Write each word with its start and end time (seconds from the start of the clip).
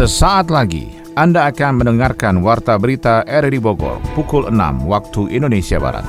Sesaat 0.00 0.48
lagi 0.48 0.88
Anda 1.12 1.52
akan 1.52 1.84
mendengarkan 1.84 2.40
Warta 2.40 2.80
Berita 2.80 3.20
RRI 3.20 3.60
Bogor 3.60 4.00
pukul 4.16 4.48
6 4.48 4.88
waktu 4.88 5.28
Indonesia 5.28 5.76
Barat. 5.76 6.08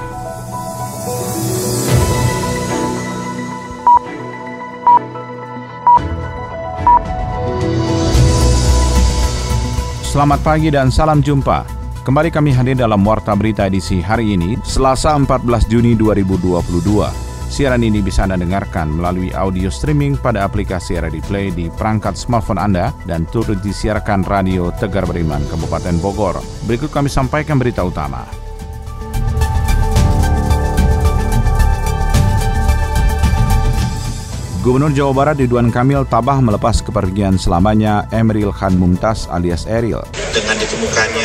Selamat 10.08 10.40
pagi 10.40 10.72
dan 10.72 10.88
salam 10.88 11.20
jumpa. 11.20 11.68
Kembali 12.08 12.32
kami 12.32 12.56
hadir 12.56 12.80
dalam 12.80 13.04
Warta 13.04 13.36
Berita 13.36 13.68
edisi 13.68 14.00
hari 14.00 14.40
ini, 14.40 14.56
Selasa 14.64 15.20
14 15.20 15.68
Juni 15.68 16.00
2022. 16.00 17.31
Siaran 17.52 17.84
ini 17.84 18.00
bisa 18.00 18.24
Anda 18.24 18.40
dengarkan 18.40 18.96
melalui 18.96 19.36
audio 19.36 19.68
streaming 19.68 20.16
pada 20.16 20.48
aplikasi 20.48 20.96
Radio 20.96 21.20
Play 21.28 21.52
di 21.52 21.68
perangkat 21.68 22.16
smartphone 22.16 22.56
Anda 22.56 22.96
dan 23.04 23.28
turut 23.28 23.60
disiarkan 23.60 24.24
Radio 24.24 24.72
Tegar 24.80 25.04
Beriman 25.04 25.44
Kabupaten 25.52 26.00
Bogor. 26.00 26.40
Berikut 26.64 26.88
kami 26.96 27.12
sampaikan 27.12 27.60
berita 27.60 27.84
utama. 27.84 28.24
Gubernur 34.64 34.96
Jawa 34.96 35.12
Barat 35.12 35.44
Ridwan 35.44 35.76
Kamil 35.76 36.08
tabah 36.08 36.40
melepas 36.40 36.80
kepergian 36.80 37.36
selamanya 37.36 38.08
Emeril 38.16 38.56
Khan 38.56 38.80
Mumtaz 38.80 39.28
alias 39.28 39.68
Eril. 39.68 40.00
Dengan 40.32 40.56
ditemukannya 40.56 41.21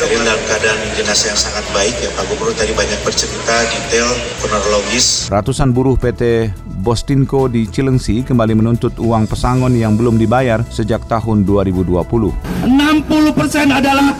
Eril 0.00 0.24
dalam 0.24 0.40
keadaan 0.48 0.80
jenazah 0.96 1.28
yang 1.28 1.36
sangat 1.36 1.64
baik 1.76 1.92
ya 2.00 2.08
Pak 2.16 2.24
Gubernur 2.32 2.56
tadi 2.56 2.72
banyak 2.72 3.04
bercerita 3.04 3.52
detail 3.68 4.08
kronologis. 4.40 5.28
Ratusan 5.28 5.76
buruh 5.76 6.00
PT 6.00 6.48
Bostinko 6.80 7.52
di 7.52 7.68
Cilengsi 7.68 8.24
kembali 8.24 8.56
menuntut 8.56 8.96
uang 8.96 9.28
pesangon 9.28 9.76
yang 9.76 10.00
belum 10.00 10.16
dibayar 10.16 10.64
sejak 10.72 11.04
tahun 11.04 11.44
2020. 11.44 12.00
60% 12.00 12.00
adalah 13.68 14.16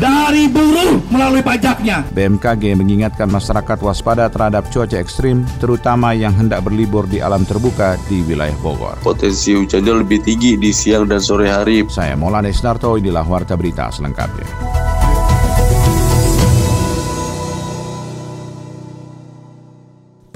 dari 0.00 0.48
buruh 0.48 0.96
melalui 1.12 1.44
pajaknya. 1.44 2.08
BMKG 2.08 2.78
mengingatkan 2.78 3.28
masyarakat 3.28 3.78
waspada 3.84 4.32
terhadap 4.32 4.70
cuaca 4.72 4.96
ekstrim, 4.96 5.44
terutama 5.60 6.16
yang 6.16 6.32
hendak 6.32 6.64
berlibur 6.64 7.04
di 7.04 7.20
alam 7.20 7.44
terbuka 7.44 8.00
di 8.06 8.24
wilayah 8.24 8.56
Bogor. 8.64 8.96
Potensi 9.04 9.52
hujannya 9.58 10.06
lebih 10.06 10.24
tinggi 10.24 10.56
di 10.56 10.70
siang 10.72 11.04
dan 11.04 11.20
sore 11.20 11.50
hari. 11.50 11.84
Saya 11.90 12.16
Maulana 12.16 12.48
Isnarto, 12.48 12.94
inilah 12.96 13.26
Warta 13.26 13.58
Berita 13.58 13.90
selengkapnya. 13.90 14.77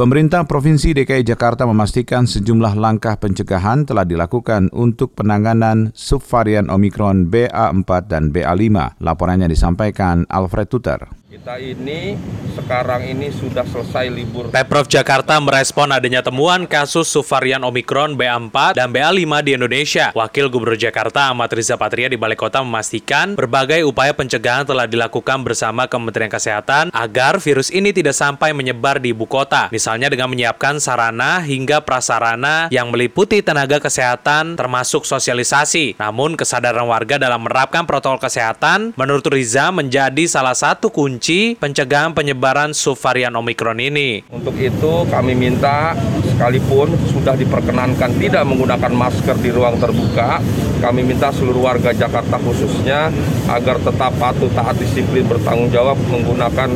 Pemerintah 0.02 0.42
Provinsi 0.50 0.98
DKI 0.98 1.22
Jakarta 1.22 1.62
memastikan 1.62 2.26
sejumlah 2.26 2.74
langkah 2.74 3.14
pencegahan 3.14 3.86
telah 3.86 4.02
dilakukan 4.02 4.66
untuk 4.74 5.14
penanganan 5.14 5.94
subvarian 5.94 6.66
Omikron 6.74 7.30
BA4 7.30 8.10
dan 8.10 8.34
BA5. 8.34 8.98
Laporannya 8.98 9.46
disampaikan 9.46 10.26
Alfred 10.26 10.66
Tuter. 10.66 11.21
Kita 11.32 11.56
ini 11.56 12.12
sekarang 12.52 13.08
ini 13.08 13.32
sudah 13.32 13.64
selesai 13.64 14.12
libur. 14.12 14.52
Pemprov 14.52 14.84
Jakarta 14.84 15.40
merespon 15.40 15.88
adanya 15.88 16.20
temuan 16.20 16.68
kasus 16.68 17.08
subvarian 17.08 17.64
Omikron 17.64 18.20
BA4 18.20 18.76
dan 18.76 18.92
BA5 18.92 19.40
di 19.40 19.56
Indonesia. 19.56 20.12
Wakil 20.12 20.52
Gubernur 20.52 20.76
Jakarta 20.76 21.32
Ahmad 21.32 21.48
Riza 21.56 21.80
Patria 21.80 22.12
di 22.12 22.20
Balai 22.20 22.36
Kota 22.36 22.60
memastikan 22.60 23.32
berbagai 23.32 23.80
upaya 23.88 24.12
pencegahan 24.12 24.68
telah 24.68 24.84
dilakukan 24.84 25.40
bersama 25.40 25.88
Kementerian 25.88 26.28
Kesehatan 26.28 26.92
agar 26.92 27.40
virus 27.40 27.72
ini 27.72 27.96
tidak 27.96 28.12
sampai 28.12 28.52
menyebar 28.52 29.00
di 29.00 29.16
ibu 29.16 29.24
kota. 29.24 29.72
Misalnya 29.72 30.12
dengan 30.12 30.28
menyiapkan 30.28 30.84
sarana 30.84 31.40
hingga 31.40 31.80
prasarana 31.80 32.68
yang 32.68 32.92
meliputi 32.92 33.40
tenaga 33.40 33.80
kesehatan 33.80 34.60
termasuk 34.60 35.08
sosialisasi. 35.08 35.96
Namun 35.96 36.36
kesadaran 36.36 36.84
warga 36.84 37.16
dalam 37.16 37.40
menerapkan 37.40 37.88
protokol 37.88 38.20
kesehatan 38.20 38.92
menurut 39.00 39.24
Riza 39.32 39.72
menjadi 39.72 40.28
salah 40.28 40.52
satu 40.52 40.92
kunci 40.92 41.21
kunci 41.22 41.54
pencegahan 41.54 42.10
penyebaran 42.18 42.74
subvarian 42.74 43.30
Omikron 43.38 43.78
ini. 43.78 44.26
Untuk 44.34 44.58
itu 44.58 45.06
kami 45.06 45.38
minta 45.38 45.94
sekalipun 46.26 46.98
sudah 47.14 47.38
diperkenankan 47.38 48.18
tidak 48.18 48.42
menggunakan 48.42 48.90
masker 48.90 49.38
di 49.38 49.54
ruang 49.54 49.78
terbuka, 49.78 50.42
kami 50.82 51.06
minta 51.06 51.30
seluruh 51.30 51.62
warga 51.62 51.94
Jakarta 51.94 52.42
khususnya 52.42 53.14
agar 53.46 53.78
tetap 53.78 54.10
patuh 54.18 54.50
taat 54.50 54.74
disiplin 54.82 55.22
bertanggung 55.30 55.70
jawab 55.70 55.94
menggunakan 56.10 56.74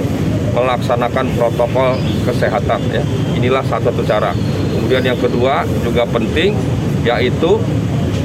melaksanakan 0.54 1.26
protokol 1.34 1.98
kesehatan 2.22 2.86
ya. 2.94 3.02
Inilah 3.34 3.66
satu 3.66 3.90
satu 3.90 4.06
cara. 4.06 4.30
Kemudian 4.70 5.02
yang 5.10 5.18
kedua 5.18 5.66
juga 5.82 6.06
penting 6.06 6.54
yaitu 7.02 7.58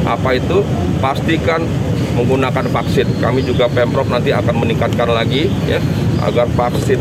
apa 0.06 0.38
itu 0.38 0.66
pastikan 1.00 1.64
menggunakan 2.18 2.68
vaksin. 2.70 3.08
Kami 3.22 3.46
juga 3.46 3.70
Pemprov 3.72 4.08
nanti 4.10 4.34
akan 4.36 4.56
meningkatkan 4.62 5.10
lagi 5.10 5.48
ya 5.70 5.80
agar 6.22 6.48
vaksin 6.54 7.00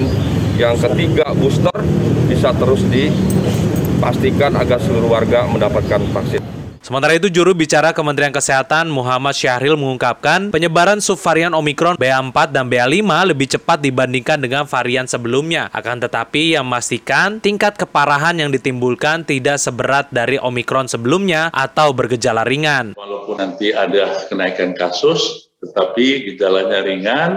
yang 0.57 0.77
ketiga 0.77 1.33
booster 1.35 1.73
bisa 2.29 2.53
terus 2.55 2.85
dipastikan 2.89 4.55
agar 4.55 4.79
seluruh 4.79 5.11
warga 5.11 5.49
mendapatkan 5.49 6.01
vaksin. 6.13 6.60
Sementara 6.91 7.15
itu, 7.15 7.31
juru 7.31 7.55
bicara 7.55 7.95
Kementerian 7.95 8.35
Kesehatan 8.35 8.91
Muhammad 8.91 9.31
Syahril 9.39 9.79
mengungkapkan 9.79 10.51
penyebaran 10.51 10.99
subvarian 10.99 11.55
Omikron 11.55 11.95
BA4 11.95 12.51
dan 12.51 12.67
BA5 12.67 13.31
lebih 13.31 13.47
cepat 13.47 13.79
dibandingkan 13.79 14.43
dengan 14.43 14.67
varian 14.67 15.07
sebelumnya. 15.07 15.71
Akan 15.71 16.03
tetapi, 16.03 16.59
yang 16.59 16.67
memastikan 16.67 17.39
tingkat 17.39 17.79
keparahan 17.79 18.43
yang 18.43 18.51
ditimbulkan 18.51 19.23
tidak 19.23 19.63
seberat 19.63 20.11
dari 20.11 20.43
Omikron 20.43 20.91
sebelumnya 20.91 21.55
atau 21.55 21.95
bergejala 21.95 22.43
ringan. 22.43 22.99
Walaupun 22.99 23.39
nanti 23.39 23.71
ada 23.71 24.27
kenaikan 24.27 24.75
kasus, 24.75 25.47
tetapi 25.63 26.35
gejalanya 26.35 26.83
ringan, 26.83 27.31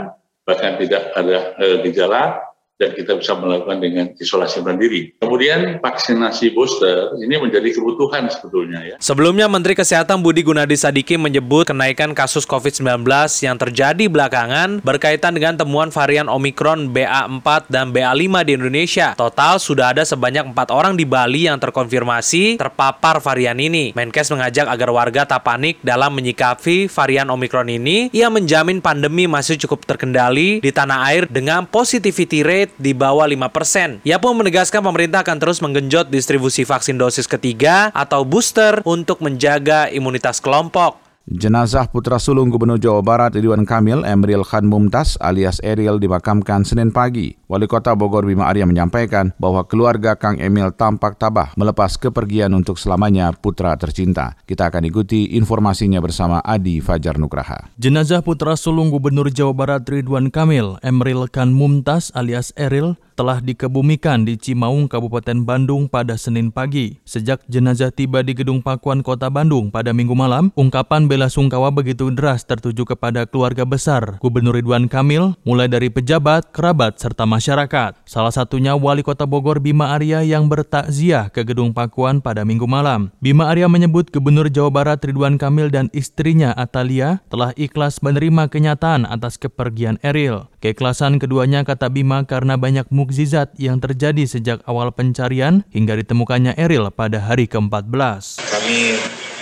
bahkan 0.50 0.81
tidak 0.81 1.14
ada 1.14 1.53
e, 1.62 1.66
gejala 1.85 2.41
dan 2.84 2.92
kita 2.92 3.16
bisa 3.16 3.40
melakukan 3.40 3.80
dengan 3.80 4.06
isolasi 4.20 4.60
mandiri. 4.60 5.16
Kemudian 5.24 5.80
vaksinasi 5.80 6.52
booster 6.52 7.16
ini 7.24 7.40
menjadi 7.40 7.72
kebutuhan 7.72 8.28
sebetulnya 8.28 8.80
ya. 8.84 8.96
Sebelumnya 9.00 9.48
Menteri 9.48 9.80
Kesehatan 9.80 10.20
Budi 10.20 10.44
Gunadi 10.44 10.76
Sadikin 10.76 11.24
menyebut 11.24 11.72
kenaikan 11.72 12.12
kasus 12.12 12.44
COVID-19 12.44 13.08
yang 13.40 13.56
terjadi 13.56 14.12
belakangan 14.12 14.84
berkaitan 14.84 15.32
dengan 15.38 15.56
temuan 15.56 15.94
varian 15.94 16.28
Omikron 16.28 16.92
BA4 16.92 17.72
dan 17.72 17.96
BA5 17.96 18.44
di 18.44 18.52
Indonesia. 18.58 19.16
Total 19.16 19.56
sudah 19.62 19.96
ada 19.96 20.04
sebanyak 20.04 20.52
empat 20.52 20.74
orang 20.74 20.98
di 20.98 21.08
Bali 21.08 21.48
yang 21.48 21.62
terkonfirmasi 21.62 22.60
terpapar 22.60 23.24
varian 23.24 23.56
ini. 23.62 23.96
Menkes 23.96 24.28
mengajak 24.34 24.68
agar 24.68 24.90
warga 24.92 25.22
tak 25.24 25.46
panik 25.46 25.80
dalam 25.80 26.12
menyikapi 26.12 26.90
varian 26.90 27.30
Omikron 27.30 27.70
ini. 27.70 28.10
Ia 28.12 28.28
menjamin 28.28 28.82
pandemi 28.84 29.30
masih 29.30 29.56
cukup 29.62 29.86
terkendali 29.86 30.60
di 30.60 30.72
tanah 30.74 31.06
air 31.08 31.30
dengan 31.30 31.64
positivity 31.70 32.42
rate 32.42 32.64
rate 32.64 32.72
di 32.78 32.95
bawah 32.95 33.25
5%. 33.28 34.06
Ia 34.06 34.17
pun 34.17 34.38
menegaskan 34.38 34.81
pemerintah 34.81 35.22
akan 35.22 35.38
terus 35.38 35.59
menggenjot 35.59 36.09
distribusi 36.09 36.66
vaksin 36.66 36.97
dosis 36.97 37.25
ketiga 37.25 37.89
atau 37.91 38.25
booster 38.25 38.81
untuk 38.85 39.22
menjaga 39.22 39.89
imunitas 39.89 40.39
kelompok. 40.39 41.03
Jenazah 41.23 41.88
putra 41.88 42.19
sulung 42.19 42.51
Gubernur 42.51 42.75
Jawa 42.75 43.00
Barat 43.00 43.31
Ridwan 43.39 43.63
Kamil, 43.63 44.03
Emril 44.03 44.44
Khan 44.44 44.67
Mumtaz 44.67 45.16
alias 45.23 45.63
Eril 45.63 45.95
dimakamkan 45.95 46.67
Senin 46.67 46.91
pagi. 46.91 47.39
Wali 47.53 47.69
Kota 47.69 47.94
Bogor 47.94 48.25
Bima 48.25 48.50
Arya 48.50 48.66
menyampaikan 48.66 49.30
bahwa 49.38 49.62
keluarga 49.69 50.18
Kang 50.18 50.41
Emil 50.41 50.74
tampak 50.74 51.22
tabah 51.22 51.53
melepas 51.53 52.02
kepergian 52.02 52.50
untuk 52.50 52.81
selamanya 52.81 53.30
putra 53.30 53.78
tercinta. 53.78 54.34
Kita 54.50 54.74
akan 54.74 54.90
ikuti 54.90 55.38
informasinya 55.38 56.02
bersama 56.02 56.41
Adi 56.41 56.81
Fajar 56.81 57.22
Nugraha. 57.22 57.69
Jenazah 57.78 58.25
putra 58.25 58.58
sulung 58.58 58.90
Gubernur 58.90 59.30
Jawa 59.30 59.53
Barat 59.53 59.86
Ridwan 59.86 60.34
Kamil, 60.34 60.81
Emril 60.81 61.30
Khan 61.30 61.53
Mumtaz 61.53 62.09
alias 62.18 62.50
Eril, 62.58 62.97
telah 63.14 63.38
dikebumikan 63.38 64.25
di 64.25 64.34
Cimaung, 64.34 64.90
Kabupaten 64.90 65.46
Bandung 65.46 65.85
pada 65.85 66.18
Senin 66.18 66.50
pagi. 66.50 66.97
Sejak 67.06 67.46
jenazah 67.46 67.94
tiba 67.94 68.25
di 68.25 68.34
Gedung 68.34 68.66
Pakuan 68.66 69.05
Kota 69.05 69.29
Bandung 69.29 69.70
pada 69.70 69.94
minggu 69.94 70.17
malam, 70.17 70.50
ungkapan 70.58 71.05
bela 71.05 71.29
sungkawa 71.29 71.70
begitu 71.70 72.09
deras 72.09 72.50
tertuju 72.50 72.97
kepada 72.97 73.29
keluarga 73.29 73.61
besar 73.64 74.17
Gubernur 74.17 74.58
Ridwan 74.58 74.90
Kamil, 74.90 75.38
mulai 75.46 75.70
dari 75.70 75.94
pejabat, 75.94 76.50
kerabat, 76.50 76.97
serta 76.97 77.29
masyarakat. 77.29 77.42
Salah 77.43 78.31
satunya 78.31 78.72
Wali 78.79 79.03
Kota 79.03 79.28
Bogor 79.28 79.59
Bima 79.59 79.91
Arya 79.91 80.23
yang 80.23 80.47
bertakziah 80.47 81.28
ke 81.28 81.43
Gedung 81.43 81.75
Pakuan 81.75 82.23
pada 82.23 82.47
minggu 82.47 82.63
malam. 82.63 83.11
Bima 83.19 83.51
Arya 83.51 83.67
menyebut 83.67 84.07
Gubernur 84.16 84.47
Jawa 84.47 84.72
Barat 84.72 85.03
Ridwan 85.03 85.35
Kamil 85.35 85.67
dan 85.67 85.91
istrinya 85.91 86.55
Atalia 86.55 87.19
telah 87.28 87.51
ikhlas 87.59 87.99
menerima 87.99 88.47
kenyataan 88.47 89.03
atas 89.03 89.35
kepergian 89.35 89.99
Eril. 89.99 90.47
Keikhlasan 90.63 91.19
keduanya 91.19 91.67
kata 91.67 91.91
Bima 91.91 92.23
karena 92.23 92.55
banyak 92.55 92.87
mukjizat 92.87 93.51
yang 93.59 93.84
terjadi 93.84 94.23
sejak 94.23 94.63
awal 94.63 94.95
pencarian 94.95 95.67
hingga 95.75 95.99
ditemukannya 95.99 96.55
Eril 96.55 96.87
pada 96.95 97.19
hari 97.19 97.51
ke-14. 97.51 98.40
Kami 98.40 98.79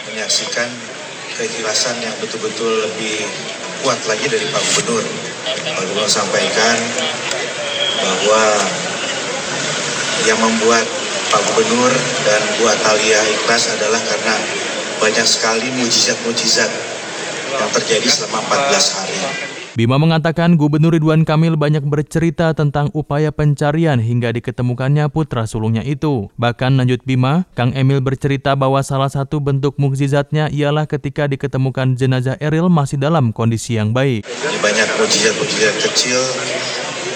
menyaksikan 0.09 0.69
keikhlasan 1.37 2.01
yang 2.01 2.17
betul-betul 2.17 2.81
lebih 2.81 3.29
kuat 3.85 4.01
lagi 4.09 4.25
dari 4.25 4.45
Pak 4.49 4.63
Gubernur. 4.73 5.05
Pak 5.45 5.85
Gubernur 5.85 6.09
sampaikan 6.09 6.77
bahwa 8.01 8.41
yang 10.25 10.39
membuat 10.41 10.85
Pak 11.31 11.41
Gubernur 11.47 11.93
dan 12.27 12.41
Bu 12.59 12.67
Atalia 12.67 13.21
ikhlas 13.23 13.71
adalah 13.71 14.01
karena 14.03 14.35
banyak 14.99 15.25
sekali 15.25 15.71
mujizat-mujizat 15.79 16.69
yang 17.55 17.71
terjadi 17.71 18.07
selama 18.09 18.43
14 18.51 18.95
hari. 18.99 19.15
Bima 19.71 19.95
mengatakan 19.95 20.59
Gubernur 20.59 20.91
Ridwan 20.91 21.23
Kamil 21.23 21.55
banyak 21.55 21.87
bercerita 21.87 22.51
tentang 22.51 22.91
upaya 22.91 23.31
pencarian 23.31 24.03
hingga 24.03 24.35
diketemukannya 24.35 25.07
putra 25.07 25.47
sulungnya 25.47 25.79
itu. 25.87 26.27
Bahkan 26.35 26.75
lanjut 26.75 26.99
Bima, 27.07 27.47
Kang 27.55 27.71
Emil 27.71 28.03
bercerita 28.03 28.51
bahwa 28.59 28.83
salah 28.83 29.07
satu 29.07 29.39
bentuk 29.39 29.79
mukjizatnya 29.79 30.51
ialah 30.51 30.83
ketika 30.91 31.23
diketemukan 31.31 31.95
jenazah 31.95 32.35
Eril 32.43 32.67
masih 32.67 32.99
dalam 32.99 33.31
kondisi 33.31 33.79
yang 33.79 33.95
baik. 33.95 34.27
Banyak 34.59 34.87
mukjizat-mukjizat 34.99 35.75
kecil 35.87 36.19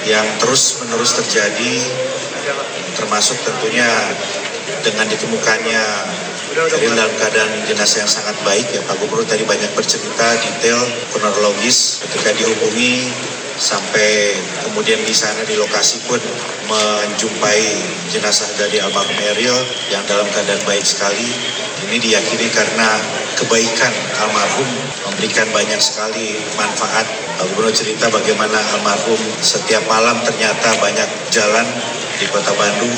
yang 0.05 0.25
terus-menerus 0.37 1.17
terjadi, 1.17 1.75
termasuk 2.95 3.37
tentunya 3.41 3.89
dengan 4.85 5.09
ditemukannya 5.09 5.83
Eril 6.55 6.95
dalam 6.95 7.11
keadaan 7.19 7.51
jenazah 7.67 7.99
yang 7.99 8.07
sangat 8.07 8.37
baik 8.47 8.63
ya 8.71 8.79
Pak 8.87 8.95
Gubernur 9.03 9.27
tadi 9.27 9.43
banyak 9.43 9.75
bercerita 9.75 10.39
detail 10.39 10.79
kronologis 11.11 11.99
ketika 12.07 12.31
dihubungi 12.31 13.11
sampai 13.59 14.35
kemudian 14.63 14.99
di 15.03 15.11
sana 15.11 15.43
di 15.43 15.59
lokasi 15.59 15.99
pun 16.07 16.19
menjumpai 16.71 17.59
jenazah 18.07 18.47
dari 18.55 18.79
almarhum 18.79 19.19
Eril 19.35 19.55
yang 19.91 20.03
dalam 20.07 20.27
keadaan 20.31 20.63
baik 20.63 20.83
sekali. 20.83 21.27
Ini 21.91 21.99
diyakini 21.99 22.47
karena 22.55 22.87
kebaikan 23.35 23.93
almarhum 24.23 24.69
memberikan 25.11 25.47
banyak 25.51 25.79
sekali 25.83 26.39
manfaat. 26.55 27.24
Pak 27.35 27.51
Gubernur 27.51 27.75
cerita 27.75 28.07
bagaimana 28.07 28.55
almarhum 28.55 29.19
setiap 29.43 29.83
malam 29.91 30.15
ternyata 30.23 30.71
banyak 30.79 31.09
jalan 31.35 31.67
di 32.15 32.25
kota 32.31 32.55
Bandung 32.55 32.95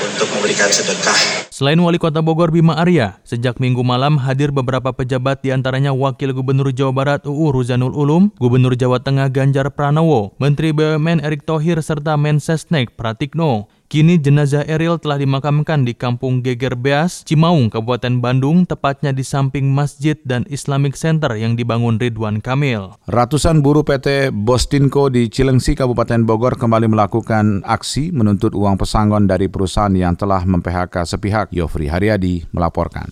untuk 0.00 0.28
memberikan 0.32 0.72
sedekah. 0.72 1.44
Selain 1.52 1.76
Wali 1.76 2.00
Kota 2.00 2.24
Bogor 2.24 2.52
Bima 2.52 2.76
Arya, 2.76 3.20
sejak 3.24 3.60
minggu 3.60 3.84
malam 3.84 4.16
hadir 4.16 4.48
beberapa 4.48 4.92
pejabat 4.96 5.44
di 5.44 5.52
antaranya 5.52 5.92
Wakil 5.92 6.32
Gubernur 6.32 6.72
Jawa 6.72 6.92
Barat 6.92 7.20
UU 7.28 7.52
Ruzanul 7.52 7.92
Ulum, 7.92 8.32
Gubernur 8.40 8.76
Jawa 8.76 9.00
Tengah 9.00 9.28
Ganjar 9.28 9.68
Pranowo, 9.72 10.32
Menteri 10.40 10.72
BUMN 10.72 11.20
Erick 11.20 11.44
Thohir 11.44 11.80
serta 11.84 12.16
Mensesnek 12.16 12.96
Pratikno. 12.96 13.68
Kini 13.86 14.18
jenazah 14.18 14.66
Eril 14.66 14.98
telah 14.98 15.14
dimakamkan 15.14 15.86
di 15.86 15.94
Kampung 15.94 16.42
Geger 16.42 16.74
Beas, 16.74 17.22
Cimaung, 17.22 17.70
Kabupaten 17.70 18.18
Bandung, 18.18 18.66
tepatnya 18.66 19.14
di 19.14 19.22
samping 19.22 19.70
masjid 19.70 20.18
dan 20.26 20.42
Islamic 20.50 20.98
Center 20.98 21.30
yang 21.38 21.54
dibangun 21.54 21.94
Ridwan 21.94 22.42
Kamil. 22.42 22.98
Ratusan 23.06 23.62
buruh 23.62 23.86
PT 23.86 24.34
Bostinko 24.34 25.06
di 25.06 25.30
Cilengsi, 25.30 25.78
Kabupaten 25.78 26.26
Bogor 26.26 26.58
kembali 26.58 26.90
melakukan 26.90 27.62
aksi 27.62 28.10
menuntut 28.10 28.58
uang 28.58 28.74
pesangon 28.74 29.30
dari 29.30 29.46
perusahaan 29.46 29.94
yang 29.94 30.18
telah 30.18 30.42
mem-PHK 30.42 31.06
sepihak. 31.06 31.54
Yofri 31.54 31.86
Haryadi 31.86 32.42
melaporkan. 32.50 33.06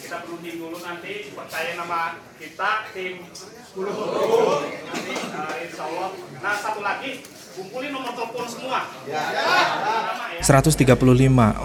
Kita 0.00 0.24
berunding 0.24 0.64
dulu 0.64 0.80
nanti, 0.80 1.28
percaya 1.36 1.76
nama 1.76 2.16
kita, 2.40 2.88
tim 2.96 3.20
10 3.28 3.84
nanti 3.84 5.12
uh, 5.12 5.54
insya 5.60 5.84
Allah. 5.84 6.08
Nah 6.40 6.54
satu 6.56 6.80
lagi, 6.80 7.20
kumpulin 7.52 7.92
nomor 7.92 8.16
telepon 8.16 8.46
semua. 8.48 8.88
Ya. 9.04 9.49
135 10.40 10.88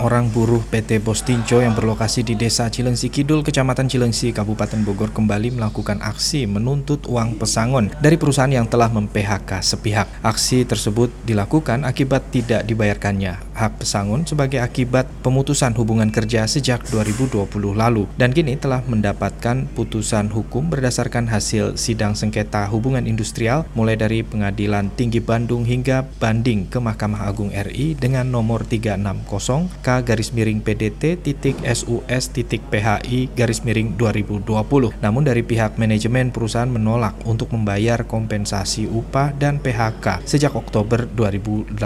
orang 0.03 0.27
buruh 0.35 0.59
PT 0.67 0.99
Bostinco 0.99 1.63
yang 1.63 1.71
berlokasi 1.71 2.27
di 2.27 2.35
Desa 2.35 2.67
Cilengsi 2.67 3.07
Kidul, 3.07 3.39
Kecamatan 3.39 3.87
Cilengsi, 3.87 4.35
Kabupaten 4.35 4.83
Bogor 4.83 5.15
kembali 5.15 5.55
melakukan 5.55 6.03
aksi 6.03 6.43
menuntut 6.43 7.07
uang 7.07 7.39
pesangon 7.39 7.87
dari 8.03 8.19
perusahaan 8.19 8.51
yang 8.51 8.67
telah 8.67 8.91
mem-PHK 8.91 9.63
sepihak. 9.63 10.11
Aksi 10.19 10.67
tersebut 10.67 11.07
dilakukan 11.23 11.87
akibat 11.87 12.27
tidak 12.35 12.67
dibayarkannya 12.67 13.55
hak 13.55 13.79
pesangon 13.79 14.27
sebagai 14.27 14.59
akibat 14.59 15.07
pemutusan 15.23 15.71
hubungan 15.79 16.11
kerja 16.11 16.43
sejak 16.43 16.83
2020 16.91 17.47
lalu 17.71 18.03
dan 18.19 18.35
kini 18.35 18.59
telah 18.59 18.83
mendapatkan 18.83 19.63
putusan 19.71 20.27
hukum 20.27 20.67
berdasarkan 20.67 21.31
hasil 21.31 21.79
sidang 21.79 22.13
sengketa 22.13 22.67
hubungan 22.67 23.07
industrial 23.07 23.63
mulai 23.71 23.95
dari 23.95 24.21
Pengadilan 24.21 24.91
Tinggi 24.99 25.23
Bandung 25.23 25.63
hingga 25.63 26.03
banding 26.19 26.67
ke 26.67 26.83
Mahkamah 26.83 27.23
Agung 27.23 27.55
RI 27.55 27.95
dengan 27.95 28.27
nomor 28.27 28.64
360 28.65 29.85
K 29.85 29.87
garis 30.01 30.33
miring 30.33 30.59
PDT 30.59 31.21
titik 31.21 31.57
SUS 31.63 32.33
titik 32.33 32.65
PHI 32.67 33.31
garis 33.33 33.61
miring 33.61 33.93
2020. 33.97 34.97
Namun 34.99 35.23
dari 35.23 35.45
pihak 35.45 35.77
manajemen 35.77 36.33
perusahaan 36.33 36.69
menolak 36.69 37.15
untuk 37.29 37.53
membayar 37.53 38.03
kompensasi 38.03 38.89
upah 38.89 39.31
dan 39.37 39.61
PHK 39.61 40.25
sejak 40.25 40.57
Oktober 40.57 41.05
2018 41.05 41.77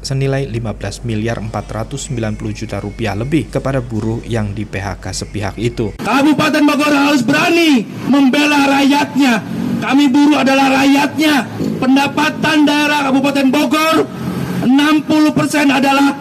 senilai 0.00 0.46
15 0.48 1.06
miliar 1.08 1.42
490 1.42 2.14
juta 2.54 2.78
rupiah 2.78 3.18
lebih 3.18 3.50
kepada 3.50 3.82
buruh 3.82 4.22
yang 4.24 4.54
di 4.54 4.62
PHK 4.64 5.04
sepihak 5.10 5.58
itu. 5.58 5.96
Kabupaten 5.98 6.62
Bogor 6.64 6.92
harus 6.94 7.22
berani 7.22 7.82
membela 8.06 8.70
rakyatnya. 8.70 9.42
Kami 9.84 10.08
buruh 10.08 10.40
adalah 10.40 10.80
rakyatnya. 10.80 11.44
Pendapatan 11.76 12.64
daerah 12.64 13.10
Kabupaten 13.10 13.46
Bogor 13.52 13.96
60% 14.62 15.66
adalah 15.66 16.14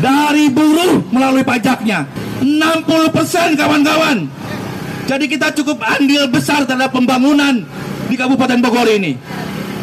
dari 0.00 0.48
buruh 0.48 1.04
melalui 1.12 1.44
pajaknya. 1.44 2.08
60% 2.40 3.60
kawan-kawan. 3.60 4.28
Jadi 5.04 5.24
kita 5.28 5.52
cukup 5.52 5.84
andil 5.84 6.28
besar 6.32 6.64
terhadap 6.64 6.96
pembangunan 6.96 7.60
di 8.08 8.16
Kabupaten 8.16 8.58
Bogor 8.64 8.88
ini. 8.88 9.16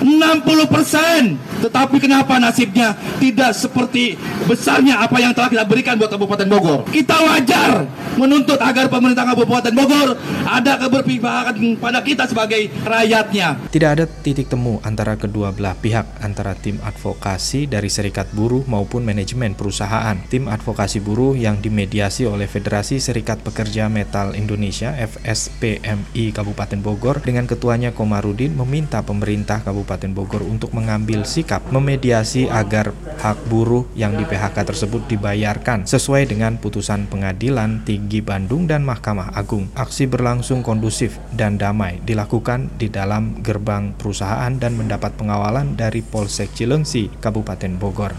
60% 0.02 1.62
tetapi 1.62 2.02
kenapa 2.02 2.42
nasibnya 2.42 2.98
tidak 3.22 3.54
seperti 3.54 4.18
besarnya 4.50 5.06
apa 5.06 5.22
yang 5.22 5.32
telah 5.32 5.50
kita 5.54 5.66
berikan 5.70 5.96
buat 6.02 6.10
Kabupaten 6.10 6.48
Bogor? 6.50 6.80
Kita 6.90 7.22
wajar 7.22 7.86
menuntut 8.18 8.58
agar 8.58 8.90
pemerintah 8.90 9.30
Kabupaten 9.30 9.74
Bogor 9.78 10.18
ada 10.50 10.74
keberpihakan 10.82 11.78
pada 11.78 12.02
kita 12.02 12.26
sebagai 12.26 12.74
rakyatnya. 12.82 13.62
Tidak 13.70 13.90
ada 13.94 14.06
titik 14.10 14.50
temu 14.50 14.82
antara 14.82 15.14
kedua 15.16 15.54
belah 15.54 15.78
pihak, 15.78 16.18
antara 16.26 16.58
tim 16.58 16.82
advokasi 16.82 17.70
dari 17.70 17.88
serikat 17.94 18.34
buruh 18.34 18.66
maupun 18.66 19.06
manajemen 19.06 19.54
perusahaan. 19.54 20.18
Tim 20.34 20.50
advokasi 20.50 20.98
buruh 20.98 21.38
yang 21.38 21.62
dimediasi 21.62 22.26
oleh 22.26 22.50
Federasi 22.50 22.98
Serikat 22.98 23.46
Pekerja 23.46 23.86
Metal 23.86 24.34
Indonesia 24.34 24.98
FSPMI 24.98 26.34
Kabupaten 26.34 26.80
Bogor 26.82 27.22
dengan 27.22 27.46
ketuanya 27.46 27.94
Komarudin 27.94 28.58
meminta 28.58 29.06
pemerintah 29.06 29.62
Kabupaten 29.62 29.91
Bogor 30.16 30.48
untuk 30.48 30.72
mengambil 30.72 31.28
sikap 31.28 31.52
sikap 31.52 31.68
memediasi 31.68 32.48
agar 32.48 32.96
hak 33.20 33.50
buruh 33.52 33.84
yang 33.92 34.16
di 34.16 34.24
PHK 34.24 34.64
tersebut 34.64 35.04
dibayarkan 35.12 35.84
sesuai 35.84 36.32
dengan 36.32 36.56
putusan 36.56 37.12
pengadilan 37.12 37.84
tinggi 37.84 38.24
Bandung 38.24 38.72
dan 38.72 38.88
Mahkamah 38.88 39.36
Agung. 39.36 39.68
Aksi 39.76 40.08
berlangsung 40.08 40.64
kondusif 40.64 41.20
dan 41.36 41.60
damai 41.60 42.00
dilakukan 42.08 42.72
di 42.80 42.88
dalam 42.88 43.44
gerbang 43.44 43.92
perusahaan 44.00 44.54
dan 44.56 44.80
mendapat 44.80 45.12
pengawalan 45.20 45.76
dari 45.76 46.00
Polsek 46.00 46.56
Cilengsi, 46.56 47.12
Kabupaten 47.20 47.76
Bogor. 47.76 48.16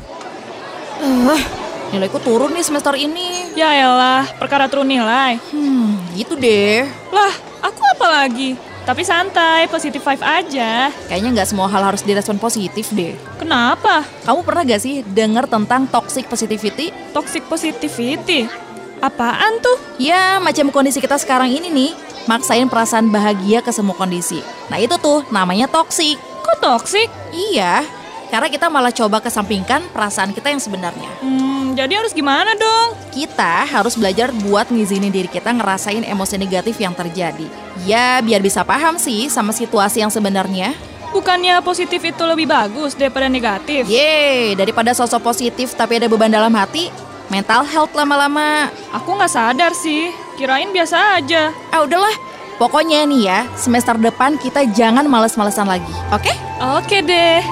Uh, 1.00 1.40
nilaiku 1.88 2.20
turun 2.20 2.52
nih 2.52 2.68
semester 2.68 2.92
ini. 3.00 3.56
Ya 3.56 3.72
elah, 3.72 4.28
perkara 4.36 4.68
turun 4.68 4.92
nilai. 4.92 5.40
Hmm, 5.54 5.96
gitu 6.12 6.36
deh. 6.36 6.84
Lah, 7.08 7.32
aku 7.64 7.80
apa 7.80 8.06
lagi? 8.12 8.71
Tapi 8.82 9.02
santai, 9.06 9.70
positif 9.70 10.02
vibe 10.02 10.24
aja. 10.26 10.90
Kayaknya 11.06 11.30
nggak 11.38 11.48
semua 11.54 11.70
hal 11.70 11.86
harus 11.86 12.02
direspon 12.02 12.42
positif 12.42 12.90
deh. 12.90 13.14
Kenapa? 13.38 14.02
Kamu 14.26 14.42
pernah 14.42 14.66
gak 14.66 14.82
sih 14.82 15.06
denger 15.06 15.46
tentang 15.46 15.86
toxic 15.86 16.26
positivity? 16.26 16.90
Toxic 17.14 17.46
positivity? 17.46 18.50
Apaan 18.98 19.62
tuh? 19.62 19.78
Ya, 20.02 20.42
macam 20.42 20.74
kondisi 20.74 20.98
kita 20.98 21.14
sekarang 21.14 21.50
ini 21.50 21.70
nih. 21.70 21.90
Maksain 22.26 22.70
perasaan 22.70 23.10
bahagia 23.10 23.62
ke 23.62 23.70
semua 23.74 23.98
kondisi. 23.98 24.42
Nah 24.70 24.78
itu 24.78 24.94
tuh 24.98 25.26
namanya 25.30 25.66
toxic. 25.66 26.18
Kok 26.42 26.58
toxic? 26.58 27.06
Iya, 27.30 27.86
karena 28.32 28.48
kita 28.48 28.72
malah 28.72 28.88
coba 28.88 29.20
kesampingkan 29.20 29.84
perasaan 29.92 30.32
kita 30.32 30.48
yang 30.48 30.56
sebenarnya. 30.56 31.12
Hmm, 31.20 31.76
jadi 31.76 32.00
harus 32.00 32.16
gimana 32.16 32.56
dong? 32.56 32.96
Kita 33.12 33.68
harus 33.68 33.92
belajar 33.92 34.32
buat 34.32 34.72
ngizinin 34.72 35.12
diri 35.12 35.28
kita 35.28 35.52
ngerasain 35.52 36.00
emosi 36.00 36.40
negatif 36.40 36.80
yang 36.80 36.96
terjadi. 36.96 37.44
Ya, 37.84 38.24
biar 38.24 38.40
bisa 38.40 38.64
paham 38.64 38.96
sih 38.96 39.28
sama 39.28 39.52
situasi 39.52 40.00
yang 40.00 40.08
sebenarnya. 40.08 40.72
Bukannya 41.12 41.60
positif 41.60 42.00
itu 42.00 42.24
lebih 42.24 42.48
bagus 42.48 42.96
daripada 42.96 43.28
negatif? 43.28 43.84
Yeay, 43.84 44.56
daripada 44.56 44.96
sosok 44.96 45.20
positif 45.20 45.76
tapi 45.76 46.00
ada 46.00 46.08
beban 46.08 46.32
dalam 46.32 46.56
hati, 46.56 46.88
mental 47.28 47.68
health 47.68 47.92
lama-lama. 47.92 48.72
Aku 48.96 49.12
nggak 49.12 49.28
sadar 49.28 49.76
sih, 49.76 50.08
kirain 50.40 50.72
biasa 50.72 51.20
aja. 51.20 51.52
Ah 51.68 51.84
udahlah, 51.84 52.16
pokoknya 52.56 53.04
nih 53.04 53.28
ya, 53.28 53.44
semester 53.60 54.00
depan 54.00 54.40
kita 54.40 54.64
jangan 54.72 55.04
males-malesan 55.04 55.68
lagi, 55.68 55.92
oke? 56.08 56.24
Okay? 56.24 56.36
Oke 56.80 57.04
deh. 57.04 57.44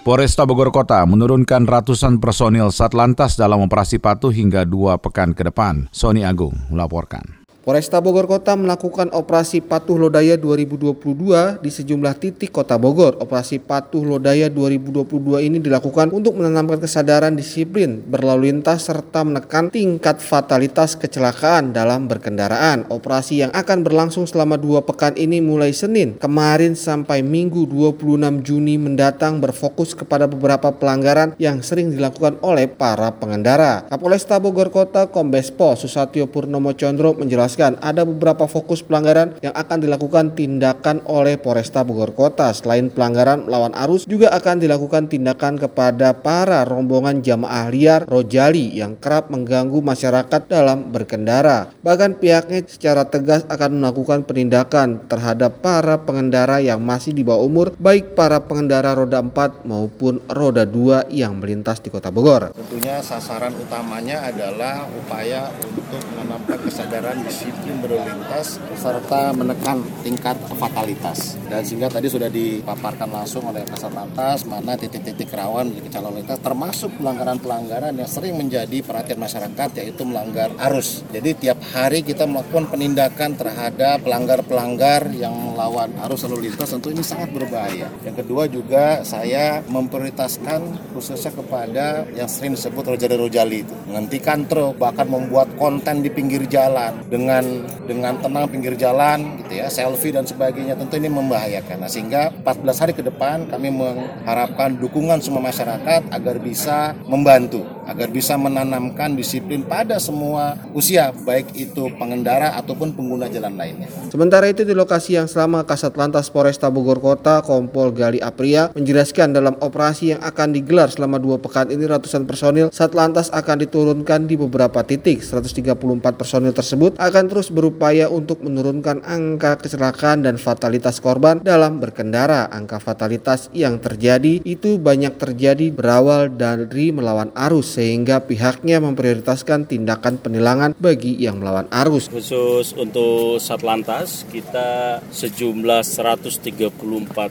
Polresta 0.00 0.48
Bogor 0.48 0.72
Kota 0.72 1.04
menurunkan 1.04 1.68
ratusan 1.68 2.24
personil 2.24 2.72
Satlantas 2.72 3.36
dalam 3.36 3.60
operasi 3.68 4.00
patuh 4.00 4.32
hingga 4.32 4.64
dua 4.64 4.96
pekan 4.96 5.36
ke 5.36 5.44
depan. 5.44 5.92
Sony 5.92 6.24
Agung 6.24 6.56
melaporkan. 6.72 7.39
Polresta 7.60 8.00
Bogor 8.00 8.24
Kota 8.24 8.56
melakukan 8.56 9.12
operasi 9.12 9.60
Patuh 9.60 10.00
Lodaya 10.00 10.40
2022 10.40 11.60
di 11.60 11.68
sejumlah 11.68 12.16
titik 12.16 12.56
Kota 12.56 12.80
Bogor. 12.80 13.20
Operasi 13.20 13.60
Patuh 13.60 14.00
Lodaya 14.00 14.48
2022 14.48 15.44
ini 15.44 15.60
dilakukan 15.60 16.08
untuk 16.08 16.40
menanamkan 16.40 16.80
kesadaran 16.80 17.36
disiplin 17.36 18.00
berlalu 18.00 18.48
lintas 18.48 18.88
serta 18.88 19.28
menekan 19.28 19.68
tingkat 19.68 20.24
fatalitas 20.24 20.96
kecelakaan 20.96 21.76
dalam 21.76 22.08
berkendaraan. 22.08 22.88
Operasi 22.88 23.44
yang 23.44 23.52
akan 23.52 23.84
berlangsung 23.84 24.24
selama 24.24 24.56
dua 24.56 24.80
pekan 24.80 25.12
ini 25.20 25.44
mulai 25.44 25.76
Senin 25.76 26.16
kemarin 26.16 26.72
sampai 26.72 27.20
Minggu 27.20 27.68
26 27.68 28.40
Juni 28.40 28.80
mendatang 28.80 29.36
berfokus 29.36 29.92
kepada 29.92 30.24
beberapa 30.24 30.72
pelanggaran 30.72 31.36
yang 31.36 31.60
sering 31.60 31.92
dilakukan 31.92 32.40
oleh 32.40 32.72
para 32.72 33.12
pengendara. 33.20 33.84
Kapolresta 33.92 34.40
Bogor 34.40 34.72
Kota 34.72 35.12
Kombes 35.12 35.52
Pol 35.52 35.76
Susatyo 35.76 36.24
Purnomo 36.24 36.72
Condro 36.72 37.12
menjelaskan 37.12 37.49
menjelaskan 37.50 37.82
ada 37.82 38.06
beberapa 38.06 38.46
fokus 38.46 38.86
pelanggaran 38.86 39.34
yang 39.42 39.50
akan 39.50 39.82
dilakukan 39.82 40.38
tindakan 40.38 41.02
oleh 41.10 41.34
Polresta 41.34 41.82
Bogor 41.82 42.14
Kota. 42.14 42.54
Selain 42.54 42.86
pelanggaran 42.86 43.50
melawan 43.50 43.74
arus, 43.74 44.06
juga 44.06 44.30
akan 44.30 44.62
dilakukan 44.62 45.10
tindakan 45.10 45.58
kepada 45.58 46.14
para 46.14 46.62
rombongan 46.62 47.18
jamaah 47.26 47.66
liar 47.74 48.06
Rojali 48.06 48.78
yang 48.78 48.94
kerap 49.02 49.34
mengganggu 49.34 49.82
masyarakat 49.82 50.46
dalam 50.46 50.94
berkendara. 50.94 51.74
Bahkan 51.82 52.22
pihaknya 52.22 52.62
secara 52.70 53.10
tegas 53.10 53.42
akan 53.50 53.82
melakukan 53.82 54.22
penindakan 54.22 55.02
terhadap 55.10 55.58
para 55.58 55.98
pengendara 56.06 56.62
yang 56.62 56.78
masih 56.78 57.10
di 57.10 57.26
bawah 57.26 57.42
umur, 57.42 57.74
baik 57.82 58.14
para 58.14 58.38
pengendara 58.46 58.94
roda 58.94 59.18
4 59.18 59.66
maupun 59.66 60.22
roda 60.30 60.62
2 60.62 61.10
yang 61.10 61.34
melintas 61.42 61.82
di 61.82 61.90
Kota 61.90 62.14
Bogor. 62.14 62.54
Tentunya 62.54 63.02
sasaran 63.02 63.54
utamanya 63.58 64.30
adalah 64.30 64.86
upaya 64.86 65.50
untuk 65.58 66.02
menambah 66.14 66.56
kesadaran 66.68 67.18
di 67.24 67.39
disiplin 67.40 67.80
berlalu 67.80 68.20
lintas 68.20 68.60
serta 68.76 69.32
menekan 69.32 69.80
tingkat 70.04 70.36
fatalitas. 70.60 71.40
Dan 71.48 71.64
sehingga 71.64 71.88
tadi 71.88 72.12
sudah 72.12 72.28
dipaparkan 72.28 73.08
langsung 73.08 73.48
oleh 73.48 73.64
Kasat 73.64 73.96
Lantas 73.96 74.44
mana 74.44 74.76
titik-titik 74.76 75.32
rawan 75.32 75.72
di 75.72 75.80
kecelakaan 75.80 76.20
lintas 76.20 76.38
termasuk 76.44 76.92
pelanggaran-pelanggaran 77.00 77.96
yang 77.96 78.10
sering 78.10 78.36
menjadi 78.36 78.84
perhatian 78.84 79.16
masyarakat 79.16 79.68
yaitu 79.80 80.04
melanggar 80.04 80.52
arus. 80.68 81.00
Jadi 81.08 81.48
tiap 81.48 81.64
hari 81.72 82.04
kita 82.04 82.28
melakukan 82.28 82.68
penindakan 82.68 83.40
terhadap 83.40 84.04
pelanggar-pelanggar 84.04 85.08
yang 85.16 85.32
melawan 85.32 85.88
arus 86.04 86.28
lalu 86.28 86.52
lintas 86.52 86.68
tentu 86.68 86.92
ini 86.92 87.00
sangat 87.00 87.32
berbahaya. 87.32 87.88
Yang 88.04 88.16
kedua 88.20 88.44
juga 88.52 89.00
saya 89.00 89.64
memprioritaskan 89.64 90.92
khususnya 90.92 91.32
kepada 91.32 92.04
yang 92.12 92.28
sering 92.28 92.52
disebut 92.52 92.84
rojali-rojali 92.84 93.64
itu. 93.64 93.74
Menghentikan 93.88 94.44
truk 94.44 94.76
bahkan 94.76 95.08
membuat 95.08 95.56
konten 95.56 96.04
di 96.04 96.12
pinggir 96.12 96.44
jalan 96.50 97.00
dengan 97.08 97.29
dengan 97.30 97.46
dengan 97.86 98.14
tenang 98.18 98.50
pinggir 98.50 98.74
jalan 98.74 99.38
gitu 99.38 99.62
ya 99.62 99.70
selfie 99.70 100.10
dan 100.10 100.26
sebagainya 100.26 100.74
tentu 100.74 100.98
ini 100.98 101.06
membahayakan. 101.06 101.86
Nah 101.86 101.90
sehingga 101.90 102.34
14 102.42 102.82
hari 102.82 102.92
ke 102.98 103.06
depan 103.06 103.46
kami 103.46 103.70
mengharapkan 103.70 104.74
dukungan 104.74 105.22
semua 105.22 105.38
masyarakat 105.38 106.10
agar 106.10 106.36
bisa 106.42 106.98
membantu 107.06 107.62
agar 107.86 108.10
bisa 108.10 108.34
menanamkan 108.34 109.14
disiplin 109.14 109.66
pada 109.66 109.98
semua 110.02 110.58
usia 110.74 111.10
baik 111.26 111.54
itu 111.54 111.90
pengendara 111.98 112.54
ataupun 112.58 112.94
pengguna 112.94 113.30
jalan 113.30 113.54
lainnya. 113.54 113.86
Sementara 114.10 114.50
itu 114.50 114.66
di 114.66 114.74
lokasi 114.74 115.18
yang 115.18 115.30
selama 115.30 115.62
Kasat 115.62 115.94
Lantas 115.94 116.30
Polresta 116.30 116.66
Bogor 116.70 116.98
Kota 116.98 117.42
Kompol 117.42 117.94
Gali 117.94 118.22
Apria 118.22 118.70
menjelaskan 118.74 119.34
dalam 119.34 119.54
operasi 119.58 120.14
yang 120.14 120.20
akan 120.22 120.54
digelar 120.54 120.90
selama 120.90 121.18
dua 121.18 121.38
pekan 121.38 121.70
ini 121.70 121.86
ratusan 121.86 122.26
personil 122.26 122.70
Satlantas 122.70 123.30
akan 123.34 123.66
diturunkan 123.66 124.26
di 124.26 124.38
beberapa 124.38 124.82
titik. 124.86 125.22
134 125.22 125.74
personil 126.14 126.54
tersebut 126.54 126.96
akan 126.96 127.19
akan 127.20 127.36
terus 127.36 127.52
berupaya 127.52 128.08
untuk 128.08 128.40
menurunkan 128.40 129.04
angka 129.04 129.60
kecelakaan 129.60 130.24
dan 130.24 130.40
fatalitas 130.40 131.04
korban 131.04 131.36
dalam 131.44 131.76
berkendara. 131.76 132.48
Angka 132.48 132.80
fatalitas 132.80 133.52
yang 133.52 133.76
terjadi 133.76 134.40
itu 134.40 134.80
banyak 134.80 135.20
terjadi 135.20 135.68
berawal 135.68 136.32
dari 136.32 136.88
melawan 136.96 137.28
arus 137.36 137.76
sehingga 137.76 138.24
pihaknya 138.24 138.80
memprioritaskan 138.80 139.68
tindakan 139.68 140.16
penilangan 140.16 140.72
bagi 140.80 141.12
yang 141.20 141.44
melawan 141.44 141.68
arus. 141.84 142.08
Khusus 142.08 142.72
untuk 142.72 143.36
Satlantas 143.36 144.24
kita 144.32 145.04
sejumlah 145.12 145.84
134 145.84 146.72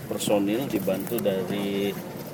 personil 0.05 0.69
dibantu 0.69 1.17
dari 1.17 1.89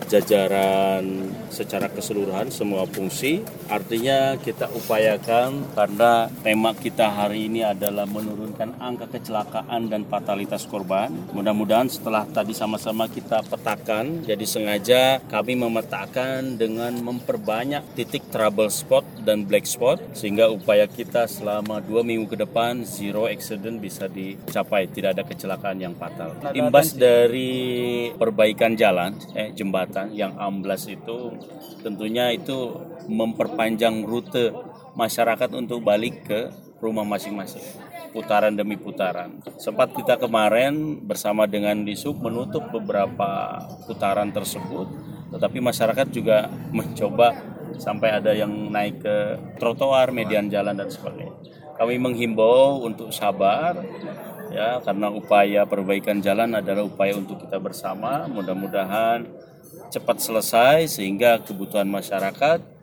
jajaran 0.05 1.33
secara 1.49 1.87
keseluruhan 1.89 2.51
semua 2.51 2.85
fungsi. 2.85 3.41
Artinya 3.71 4.35
kita 4.37 4.69
upayakan 4.75 5.71
karena 5.73 6.27
tema 6.43 6.75
kita 6.75 7.07
hari 7.09 7.47
ini 7.47 7.63
adalah 7.63 8.03
menurunkan 8.05 8.77
angka 8.77 9.07
kecelakaan 9.09 9.87
dan 9.87 10.03
fatalitas 10.05 10.67
korban. 10.67 11.09
Mudah-mudahan 11.31 11.87
setelah 11.87 12.27
tadi 12.29 12.51
sama-sama 12.51 13.07
kita 13.09 13.41
petakan, 13.47 14.27
jadi 14.27 14.45
sengaja 14.45 15.01
kami 15.31 15.57
memetakan 15.57 16.59
dengan 16.59 16.93
memperbanyak 16.99 17.81
titik 17.95 18.27
trouble 18.29 18.69
spot 18.69 19.07
dan 19.23 19.47
black 19.47 19.65
spot 19.65 19.97
sehingga 20.11 20.51
upaya 20.51 20.85
kita 20.85 21.25
selama 21.25 21.79
dua 21.79 22.03
minggu 22.03 22.27
ke 22.29 22.37
depan 22.43 22.83
zero 22.83 23.25
accident 23.31 23.79
bisa 23.79 24.11
dicapai, 24.11 24.91
tidak 24.91 25.17
ada 25.17 25.23
kecelakaan 25.23 25.79
yang 25.79 25.95
fatal. 25.95 26.35
Imbas 26.51 26.93
dari 26.93 28.11
perbaikan 28.13 28.75
jalan, 28.75 29.15
eh, 29.33 29.55
jembatan 29.55 29.94
jembatan 29.95 30.11
yang 30.11 30.35
amblas 30.35 30.91
itu 30.91 31.31
tentunya 31.79 32.27
itu 32.35 32.75
memperpanjang 33.07 34.03
rute 34.03 34.51
masyarakat 34.99 35.47
untuk 35.55 35.87
balik 35.87 36.27
ke 36.27 36.51
rumah 36.83 37.07
masing-masing 37.07 37.63
putaran 38.11 38.51
demi 38.51 38.75
putaran. 38.75 39.39
Sempat 39.55 39.95
kita 39.95 40.19
kemarin 40.19 40.99
bersama 41.03 41.47
dengan 41.47 41.87
Disub 41.87 42.19
menutup 42.19 42.67
beberapa 42.71 43.59
putaran 43.87 44.31
tersebut, 44.35 44.87
tetapi 45.31 45.63
masyarakat 45.63 46.07
juga 46.11 46.51
mencoba 46.75 47.31
sampai 47.79 48.19
ada 48.19 48.31
yang 48.35 48.51
naik 48.71 48.99
ke 48.99 49.15
trotoar, 49.59 50.11
median 50.11 50.51
jalan 50.51 50.75
dan 50.75 50.91
sebagainya. 50.91 51.35
Kami 51.75 51.99
menghimbau 51.99 52.83
untuk 52.87 53.11
sabar 53.11 53.75
ya 54.47 54.79
karena 54.79 55.11
upaya 55.11 55.67
perbaikan 55.67 56.23
jalan 56.23 56.55
adalah 56.55 56.87
upaya 56.87 57.19
untuk 57.19 57.43
kita 57.43 57.59
bersama. 57.59 58.31
Mudah-mudahan 58.31 59.27
cepat 59.95 60.19
selesai 60.19 60.99
sehingga 60.99 61.39
kebutuhan 61.39 61.87
masyarakat 61.87 62.75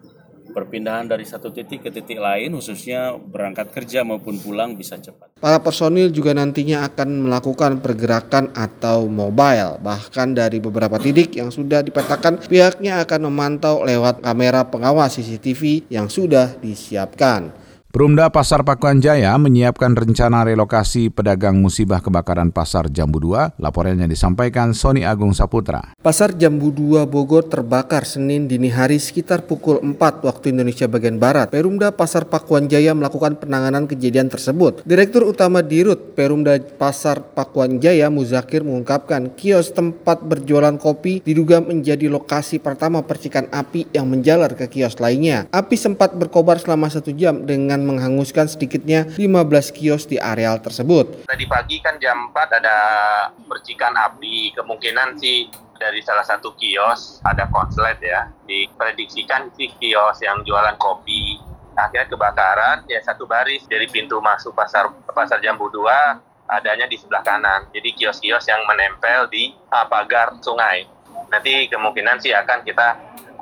perpindahan 0.52 1.08
dari 1.08 1.24
satu 1.24 1.48
titik 1.48 1.84
ke 1.84 1.90
titik 1.92 2.20
lain 2.20 2.52
khususnya 2.52 3.16
berangkat 3.16 3.72
kerja 3.72 4.04
maupun 4.04 4.36
pulang 4.36 4.76
bisa 4.76 5.00
cepat. 5.00 5.32
Para 5.40 5.58
personil 5.58 6.12
juga 6.12 6.36
nantinya 6.36 6.86
akan 6.86 7.28
melakukan 7.28 7.80
pergerakan 7.80 8.52
atau 8.52 9.08
mobile 9.08 9.80
bahkan 9.80 10.36
dari 10.36 10.60
beberapa 10.60 11.00
titik 11.00 11.34
yang 11.36 11.48
sudah 11.48 11.80
dipetakan 11.80 12.38
pihaknya 12.44 13.00
akan 13.02 13.32
memantau 13.32 13.82
lewat 13.82 14.20
kamera 14.20 14.68
pengawas 14.68 15.16
CCTV 15.16 15.88
yang 15.88 16.06
sudah 16.12 16.54
disiapkan. 16.60 17.61
Perumda 17.92 18.32
Pasar 18.32 18.64
Pakuan 18.64 19.04
Jaya 19.04 19.36
menyiapkan 19.36 19.92
rencana 19.92 20.48
relokasi 20.48 21.12
pedagang 21.12 21.60
musibah 21.60 22.00
kebakaran 22.00 22.48
Pasar 22.48 22.88
Jambu 22.88 23.20
2. 23.20 23.60
Laporannya 23.60 24.08
disampaikan 24.08 24.72
Sony 24.72 25.04
Agung 25.04 25.36
Saputra. 25.36 25.92
Pasar 26.00 26.32
Jambu 26.32 26.72
2 26.72 27.04
Bogor 27.04 27.44
terbakar 27.52 28.08
Senin 28.08 28.48
dini 28.48 28.72
hari 28.72 28.96
sekitar 28.96 29.44
pukul 29.44 29.76
4 29.84 30.24
waktu 30.24 30.56
Indonesia 30.56 30.88
bagian 30.88 31.20
Barat. 31.20 31.52
Perumda 31.52 31.92
Pasar 31.92 32.32
Pakuan 32.32 32.64
Jaya 32.64 32.96
melakukan 32.96 33.36
penanganan 33.36 33.84
kejadian 33.84 34.32
tersebut. 34.32 34.80
Direktur 34.88 35.28
Utama 35.28 35.60
Dirut 35.60 36.16
Perumda 36.16 36.56
Pasar 36.64 37.20
Pakuan 37.20 37.76
Jaya 37.76 38.08
Muzakir 38.08 38.64
mengungkapkan 38.64 39.36
kios 39.36 39.68
tempat 39.68 40.24
berjualan 40.24 40.80
kopi 40.80 41.20
diduga 41.20 41.60
menjadi 41.60 42.08
lokasi 42.08 42.56
pertama 42.56 43.04
percikan 43.04 43.52
api 43.52 43.92
yang 43.92 44.08
menjalar 44.08 44.56
ke 44.56 44.80
kios 44.80 44.96
lainnya. 44.96 45.44
Api 45.52 45.76
sempat 45.76 46.16
berkobar 46.16 46.56
selama 46.56 46.88
satu 46.88 47.12
jam 47.12 47.44
dengan 47.44 47.81
menghanguskan 47.84 48.46
sedikitnya 48.46 49.06
15 49.18 49.74
kios 49.74 50.06
di 50.06 50.16
areal 50.16 50.62
tersebut. 50.62 51.26
Tadi 51.26 51.44
pagi 51.50 51.82
kan 51.82 51.98
jam 51.98 52.30
4 52.30 52.58
ada 52.62 52.78
percikan 53.46 53.92
api, 53.94 54.54
kemungkinan 54.54 55.18
sih 55.18 55.50
dari 55.76 55.98
salah 56.06 56.22
satu 56.22 56.54
kios 56.54 57.18
ada 57.26 57.50
konslet 57.50 57.98
ya. 57.98 58.30
Diprediksikan 58.46 59.50
sih 59.58 59.74
kios 59.82 60.22
yang 60.22 60.46
jualan 60.46 60.78
kopi. 60.78 61.42
Akhirnya 61.72 62.04
kebakaran 62.06 62.84
ya 62.84 63.00
satu 63.00 63.24
baris 63.24 63.64
dari 63.64 63.88
pintu 63.88 64.20
masuk 64.20 64.52
pasar 64.52 64.92
pasar 65.08 65.40
Jambu 65.40 65.72
2 65.72 66.32
adanya 66.52 66.84
di 66.84 67.00
sebelah 67.00 67.24
kanan. 67.24 67.72
Jadi 67.72 67.96
kios-kios 67.96 68.44
yang 68.44 68.60
menempel 68.68 69.26
di 69.32 69.56
uh, 69.72 69.88
pagar 69.88 70.36
sungai. 70.44 70.84
Nanti 71.32 71.66
kemungkinan 71.72 72.20
sih 72.20 72.36
akan 72.36 72.60
kita 72.60 72.88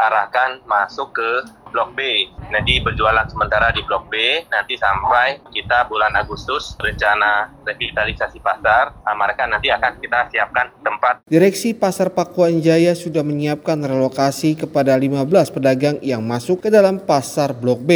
arahkan 0.08 0.64
masuk 0.64 1.12
ke 1.12 1.30
Blok 1.70 1.94
B. 1.94 2.26
Nanti 2.50 2.82
berjualan 2.82 3.30
sementara 3.30 3.70
di 3.70 3.84
Blok 3.86 4.10
B, 4.10 4.42
nanti 4.50 4.74
sampai 4.74 5.38
kita 5.54 5.86
bulan 5.86 6.10
Agustus 6.18 6.74
rencana 6.82 7.46
revitalisasi 7.62 8.42
pasar, 8.42 8.90
mereka 9.14 9.46
nanti 9.46 9.70
akan 9.70 10.02
kita 10.02 10.26
siapkan 10.34 10.74
tempat. 10.82 11.22
Direksi 11.30 11.76
Pasar 11.76 12.10
Pakuan 12.10 12.58
Jaya 12.58 12.98
sudah 12.98 13.22
menyiapkan 13.22 13.78
relokasi 13.78 14.58
kepada 14.58 14.98
15 14.98 15.54
pedagang 15.54 15.96
yang 16.02 16.26
masuk 16.26 16.66
ke 16.66 16.68
dalam 16.74 16.98
pasar 16.98 17.54
Blok 17.54 17.78
B. 17.86 17.90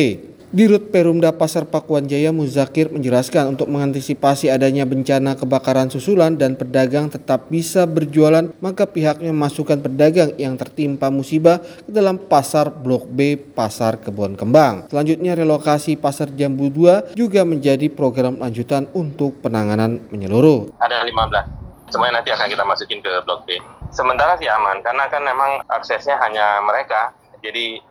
Dirut 0.54 0.94
Perumda 0.94 1.34
Pasar 1.34 1.66
Pakuan 1.66 2.06
Jaya 2.06 2.30
Muzakir 2.30 2.87
menjelaskan 2.87 3.58
untuk 3.58 3.66
mengantisipasi 3.75 4.54
adanya 4.54 4.87
bencana 4.87 5.34
kebakaran 5.34 5.90
susulan 5.90 6.38
dan 6.38 6.54
pedagang 6.54 7.11
tetap 7.11 7.50
bisa 7.50 7.90
berjualan, 7.90 8.54
maka 8.62 8.87
pihaknya 8.87 9.34
masukkan 9.34 9.82
pedagang 9.82 10.30
yang 10.38 10.54
tertimpa 10.54 11.11
musibah 11.11 11.58
ke 11.58 11.90
dalam 11.90 12.23
pasar 12.23 12.70
Blok 12.70 13.11
B 13.11 13.34
Pasar 13.34 13.99
Kebon 13.99 14.38
Kembang. 14.38 14.87
Selanjutnya 14.94 15.34
relokasi 15.34 15.99
Pasar 15.99 16.30
Jambu 16.30 16.70
2 16.70 17.18
juga 17.18 17.42
menjadi 17.42 17.90
program 17.90 18.38
lanjutan 18.38 18.87
untuk 18.94 19.42
penanganan 19.42 20.06
menyeluruh. 20.14 20.70
Ada 20.78 21.02
15. 21.02 21.90
Semuanya 21.90 22.23
nanti 22.23 22.30
akan 22.30 22.46
kita 22.46 22.62
masukin 22.62 23.02
ke 23.02 23.11
Blok 23.26 23.42
B. 23.42 23.58
Sementara 23.90 24.38
sih 24.38 24.46
aman, 24.46 24.78
karena 24.87 25.11
kan 25.11 25.26
memang 25.26 25.66
aksesnya 25.66 26.14
hanya 26.23 26.62
mereka. 26.62 27.11
Jadi 27.42 27.82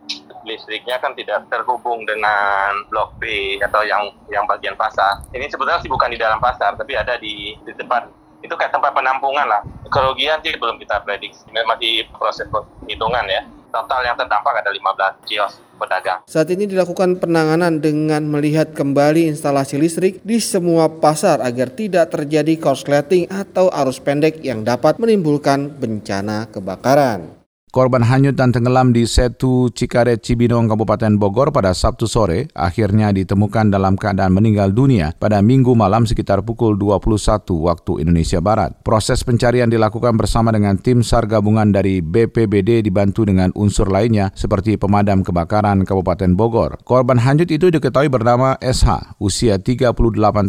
listriknya 0.43 0.99
kan 0.99 1.15
tidak 1.15 1.47
terhubung 1.47 2.03
dengan 2.07 2.87
blok 2.91 3.15
B 3.19 3.55
atau 3.59 3.81
yang 3.83 4.11
yang 4.29 4.43
bagian 4.45 4.75
pasar. 4.75 5.23
Ini 5.31 5.47
sebetulnya 5.49 5.81
sih 5.81 5.91
bukan 5.91 6.11
di 6.11 6.19
dalam 6.19 6.39
pasar, 6.39 6.75
tapi 6.75 6.95
ada 6.95 7.17
di 7.19 7.55
di 7.63 7.73
tempat 7.75 8.07
itu 8.43 8.53
kayak 8.53 8.75
tempat 8.75 8.91
penampungan 8.91 9.47
lah. 9.47 9.63
Kerugian 9.87 10.43
sih 10.43 10.53
belum 10.59 10.75
kita 10.77 11.01
prediksi, 11.07 11.47
masih 11.49 12.05
proses 12.11 12.45
hitungan 12.85 13.23
ya. 13.27 13.41
Total 13.73 14.05
yang 14.05 14.13
terdampak 14.13 14.61
ada 14.61 14.69
15 14.69 15.25
kios 15.25 15.57
pedagang. 15.81 16.21
Saat 16.29 16.53
ini 16.53 16.69
dilakukan 16.69 17.17
penanganan 17.17 17.81
dengan 17.81 18.21
melihat 18.29 18.69
kembali 18.77 19.33
instalasi 19.33 19.81
listrik 19.81 20.21
di 20.21 20.37
semua 20.37 20.87
pasar 20.87 21.41
agar 21.41 21.73
tidak 21.73 22.13
terjadi 22.13 22.53
korsleting 22.61 23.25
atau 23.33 23.73
arus 23.73 23.97
pendek 23.97 24.45
yang 24.45 24.61
dapat 24.61 25.01
menimbulkan 25.01 25.73
bencana 25.73 26.45
kebakaran. 26.53 27.42
Korban 27.73 28.05
hanyut 28.05 28.37
dan 28.37 28.53
tenggelam 28.53 28.93
di 28.93 29.01
Setu 29.09 29.65
Cikaret 29.73 30.21
Cibinong 30.21 30.69
Kabupaten 30.69 31.17
Bogor 31.17 31.49
pada 31.49 31.73
Sabtu 31.73 32.05
sore 32.05 32.45
akhirnya 32.53 33.09
ditemukan 33.09 33.73
dalam 33.73 33.97
keadaan 33.97 34.29
meninggal 34.29 34.69
dunia 34.69 35.09
pada 35.17 35.41
Minggu 35.41 35.73
malam 35.73 36.05
sekitar 36.05 36.45
pukul 36.45 36.77
21 36.77 37.17
waktu 37.65 38.05
Indonesia 38.05 38.37
Barat. 38.45 38.77
Proses 38.85 39.25
pencarian 39.25 39.73
dilakukan 39.73 40.13
bersama 40.21 40.53
dengan 40.53 40.77
tim 40.77 41.01
SAR 41.01 41.25
gabungan 41.25 41.73
dari 41.73 41.97
BPBD 42.05 42.85
dibantu 42.85 43.25
dengan 43.25 43.49
unsur 43.57 43.89
lainnya 43.89 44.29
seperti 44.37 44.77
pemadam 44.77 45.25
kebakaran 45.25 45.81
Kabupaten 45.81 46.29
Bogor. 46.37 46.77
Korban 46.85 47.17
hanyut 47.25 47.49
itu 47.49 47.73
diketahui 47.73 48.13
bernama 48.13 48.53
SH, 48.61 49.17
usia 49.17 49.57
38 49.57 49.97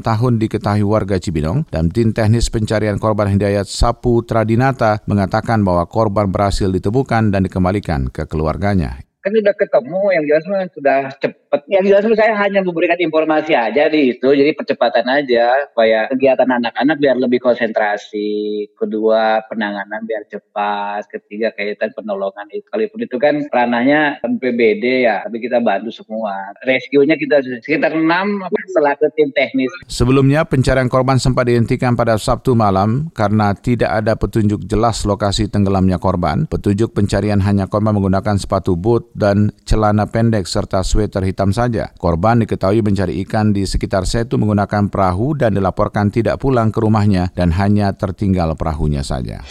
tahun 0.05 0.33
diketahui 0.45 0.85
warga 0.85 1.17
Cibinong 1.17 1.73
dan 1.73 1.89
tim 1.89 2.13
teknis 2.13 2.53
pencarian 2.53 3.01
korban 3.01 3.33
Hidayat 3.33 3.65
Sapu 3.65 4.21
Tradinata 4.29 5.01
mengatakan 5.09 5.65
bahwa 5.65 5.89
korban 5.89 6.29
berhasil 6.29 6.69
ditemukan 6.69 7.14
dan 7.31 7.47
dikembalikan 7.47 8.11
ke 8.11 8.27
keluarganya. 8.27 8.99
Kan 9.23 9.33
sudah 9.33 9.55
ketemu, 9.57 10.01
yang 10.13 10.25
jelas 10.29 10.45
sudah 10.75 11.01
cepat 11.17 11.44
yang 11.69 11.85
jelas 11.85 12.07
saya 12.15 12.35
hanya 12.39 12.61
memberikan 12.63 12.99
informasi 12.99 13.53
aja 13.53 13.91
di 13.91 14.17
itu, 14.17 14.29
jadi 14.31 14.55
percepatan 14.55 15.07
aja 15.09 15.69
supaya 15.71 16.07
kegiatan 16.09 16.49
anak-anak 16.49 16.97
biar 17.01 17.17
lebih 17.19 17.43
konsentrasi, 17.43 18.67
kedua 18.79 19.43
penanganan 19.51 20.07
biar 20.07 20.25
cepat, 20.31 21.11
ketiga 21.11 21.51
kaitan 21.53 21.91
penolongan 21.93 22.49
itu. 22.55 22.67
Kalaupun 22.71 23.01
itu 23.05 23.17
kan 23.19 23.35
ranahnya 23.51 24.23
PBD 24.23 25.05
ya, 25.05 25.27
tapi 25.27 25.43
kita 25.43 25.61
bantu 25.61 25.91
semua. 25.91 26.55
Rescue-nya 26.65 27.19
kita 27.19 27.43
sekitar 27.65 27.93
enam 27.97 28.41
selaku 28.73 29.11
tim 29.19 29.31
teknis. 29.35 29.71
Sebelumnya 29.91 30.47
pencarian 30.47 30.89
korban 30.89 31.19
sempat 31.19 31.51
dihentikan 31.51 31.99
pada 31.99 32.17
Sabtu 32.17 32.57
malam 32.57 33.11
karena 33.13 33.53
tidak 33.59 33.91
ada 33.91 34.15
petunjuk 34.17 34.65
jelas 34.65 35.03
lokasi 35.05 35.51
tenggelamnya 35.51 36.01
korban. 36.01 36.47
Petunjuk 36.49 36.97
pencarian 36.97 37.43
hanya 37.43 37.67
korban 37.67 37.97
menggunakan 37.97 38.41
sepatu 38.41 38.79
boot 38.79 39.11
dan 39.13 39.53
celana 39.69 40.07
pendek 40.09 40.47
serta 40.49 40.87
sweater 40.87 41.27
hitam 41.27 41.44
saja. 41.51 41.91
Korban 41.99 42.47
diketahui 42.47 42.81
mencari 42.81 43.21
ikan 43.27 43.51
di 43.51 43.67
sekitar 43.67 44.07
setu 44.07 44.39
menggunakan 44.39 44.89
perahu 44.89 45.35
dan 45.35 45.53
dilaporkan 45.53 46.09
tidak 46.09 46.41
pulang 46.41 46.71
ke 46.71 46.79
rumahnya 46.79 47.35
dan 47.35 47.53
hanya 47.53 47.93
tertinggal 47.93 48.55
perahunya 48.55 49.03
saja. 49.03 49.43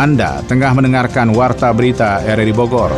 Anda 0.00 0.40
tengah 0.48 0.72
mendengarkan 0.72 1.28
Warta 1.36 1.68
Berita 1.76 2.24
RRI 2.24 2.56
Bogor. 2.56 2.88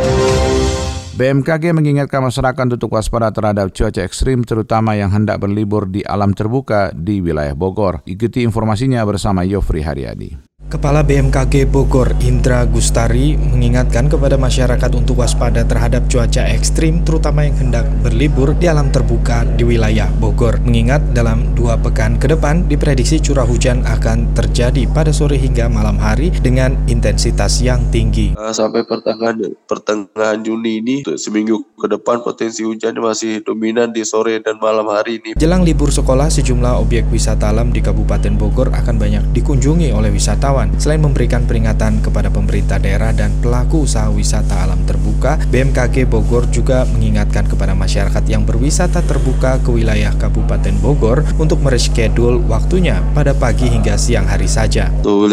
BMKG 1.19 1.75
mengingatkan 1.75 2.23
masyarakat 2.23 2.79
untuk 2.79 2.95
waspada 2.95 3.35
terhadap 3.35 3.75
cuaca 3.75 4.01
ekstrim 4.07 4.47
terutama 4.47 4.95
yang 4.95 5.11
hendak 5.11 5.43
berlibur 5.43 5.91
di 5.91 6.07
alam 6.07 6.31
terbuka 6.31 6.95
di 6.95 7.19
wilayah 7.19 7.59
Bogor. 7.59 8.07
Ikuti 8.07 8.47
informasinya 8.47 9.03
bersama 9.03 9.43
Yofri 9.43 9.83
Haryadi. 9.83 10.52
Kepala 10.73 11.05
BMKG 11.05 11.69
Bogor 11.69 12.17
Indra 12.25 12.65
Gustari 12.65 13.37
mengingatkan 13.37 14.09
kepada 14.09 14.41
masyarakat 14.41 14.89
untuk 14.97 15.21
waspada 15.21 15.69
terhadap 15.69 16.09
cuaca 16.09 16.49
ekstrim 16.49 17.05
terutama 17.05 17.45
yang 17.45 17.61
hendak 17.61 17.85
berlibur 18.01 18.57
di 18.57 18.73
alam 18.73 18.89
terbuka 18.89 19.45
di 19.45 19.69
wilayah 19.69 20.09
Bogor. 20.17 20.65
Mengingat 20.65 21.13
dalam 21.13 21.53
dua 21.53 21.77
pekan 21.77 22.17
ke 22.17 22.25
depan 22.25 22.65
diprediksi 22.73 23.21
curah 23.21 23.45
hujan 23.45 23.85
akan 23.85 24.33
terjadi 24.33 24.89
pada 24.89 25.13
sore 25.13 25.37
hingga 25.37 25.69
malam 25.69 26.01
hari 26.01 26.33
dengan 26.41 26.73
intensitas 26.89 27.61
yang 27.61 27.85
tinggi. 27.93 28.33
Uh, 28.41 28.49
sampai 28.49 28.89
pertengahan 28.89 29.53
pertengahan 29.69 30.41
Juni 30.41 30.81
ini 30.81 31.05
seminggu 31.21 31.69
ke 31.77 31.85
depan 31.85 32.25
potensi 32.25 32.65
hujan 32.65 32.97
masih 32.97 33.45
dominan 33.45 33.93
di 33.93 34.09
sore 34.09 34.41
dan 34.41 34.57
malam 34.57 34.89
hari 34.89 35.21
ini. 35.21 35.37
Jelang 35.37 35.69
libur 35.69 35.93
sekolah 35.93 36.33
sejumlah 36.33 36.81
objek 36.81 37.13
wisata 37.13 37.53
alam 37.53 37.77
di 37.77 37.85
Kabupaten 37.85 38.41
Bogor 38.41 38.73
akan 38.73 38.97
banyak 38.97 39.37
dikunjungi 39.37 39.93
oleh 39.93 40.09
wisatawan 40.09 40.62
wisatawan. 40.63 40.81
Selain 40.81 41.03
memberikan 41.03 41.43
peringatan 41.47 42.03
kepada 42.03 42.29
pemerintah 42.31 42.79
daerah 42.79 43.11
dan 43.15 43.31
pelaku 43.43 43.87
usaha 43.87 44.09
wisata 44.11 44.67
alam 44.67 44.79
terbuka, 44.87 45.39
BMKG 45.51 46.07
Bogor 46.07 46.47
juga 46.51 46.87
mengingatkan 46.95 47.47
kepada 47.49 47.75
masyarakat 47.75 48.25
yang 48.29 48.47
berwisata 48.47 49.03
terbuka 49.03 49.59
ke 49.63 49.71
wilayah 49.73 50.13
Kabupaten 50.15 50.75
Bogor 50.83 51.25
untuk 51.39 51.63
mereschedule 51.63 52.43
waktunya 52.47 53.01
pada 53.15 53.35
pagi 53.35 53.71
hingga 53.71 53.99
siang 53.99 54.27
hari 54.29 54.47
saja. 54.47 54.91
Tuh 55.03 55.27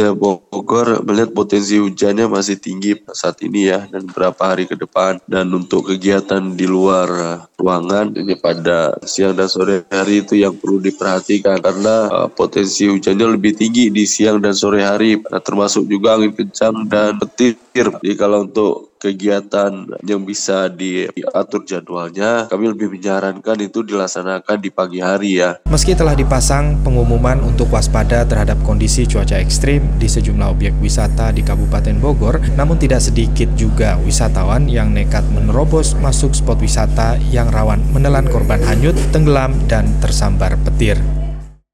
Bogor 0.59 1.07
melihat 1.07 1.31
potensi 1.31 1.79
hujannya 1.79 2.27
masih 2.27 2.59
tinggi 2.59 2.99
saat 3.15 3.39
ini 3.47 3.71
ya 3.71 3.87
dan 3.87 4.03
beberapa 4.11 4.51
hari 4.51 4.67
ke 4.67 4.75
depan. 4.75 5.23
Dan 5.23 5.55
untuk 5.55 5.87
kegiatan 5.87 6.51
di 6.51 6.67
luar 6.67 7.07
ruangan 7.55 8.11
ini 8.11 8.35
pada 8.35 8.91
siang 9.07 9.39
dan 9.39 9.47
sore 9.47 9.87
hari 9.87 10.27
itu 10.27 10.35
yang 10.35 10.59
perlu 10.59 10.83
diperhatikan. 10.83 11.63
Karena 11.63 12.11
uh, 12.11 12.27
potensi 12.27 12.91
hujannya 12.91 13.39
lebih 13.39 13.55
tinggi 13.55 13.87
di 13.87 14.03
siang 14.03 14.43
dan 14.43 14.51
sore 14.51 14.83
hari. 14.83 15.15
Nah, 15.15 15.39
termasuk 15.39 15.87
juga 15.87 16.19
angin 16.19 16.35
kencang 16.35 16.91
dan 16.91 17.15
petir. 17.15 17.55
Jadi 17.71 18.19
kalau 18.19 18.43
untuk 18.43 18.88
kegiatan 18.99 19.87
yang 20.03 20.27
bisa 20.27 20.67
diatur 20.67 21.63
jadwalnya, 21.63 22.51
kami 22.51 22.75
lebih 22.75 22.91
menyarankan 22.91 23.57
itu 23.63 23.81
dilaksanakan 23.81 24.57
di 24.59 24.69
pagi 24.69 24.99
hari 24.99 25.39
ya. 25.39 25.57
Meski 25.71 25.95
telah 25.95 26.13
dipasang 26.13 26.83
pengumuman 26.83 27.39
untuk 27.39 27.71
waspada 27.71 28.27
terhadap 28.27 28.59
kondisi 28.67 29.07
cuaca 29.07 29.39
ekstrim 29.39 29.81
di 29.95 30.11
sejumlah 30.11 30.51
objek 30.51 30.75
wisata 30.83 31.31
di 31.31 31.41
Kabupaten 31.41 31.95
Bogor, 31.97 32.43
namun 32.59 32.75
tidak 32.75 32.99
sedikit 32.99 33.47
juga 33.55 33.95
wisatawan 34.03 34.67
yang 34.67 34.91
nekat 34.91 35.23
menerobos 35.31 35.95
masuk 36.03 36.35
spot 36.35 36.59
wisata 36.59 37.15
yang 37.31 37.47
rawan 37.49 37.79
menelan 37.95 38.27
korban 38.27 38.59
hanyut, 38.67 38.99
tenggelam, 39.15 39.55
dan 39.71 39.87
tersambar 40.03 40.59
petir. 40.67 40.99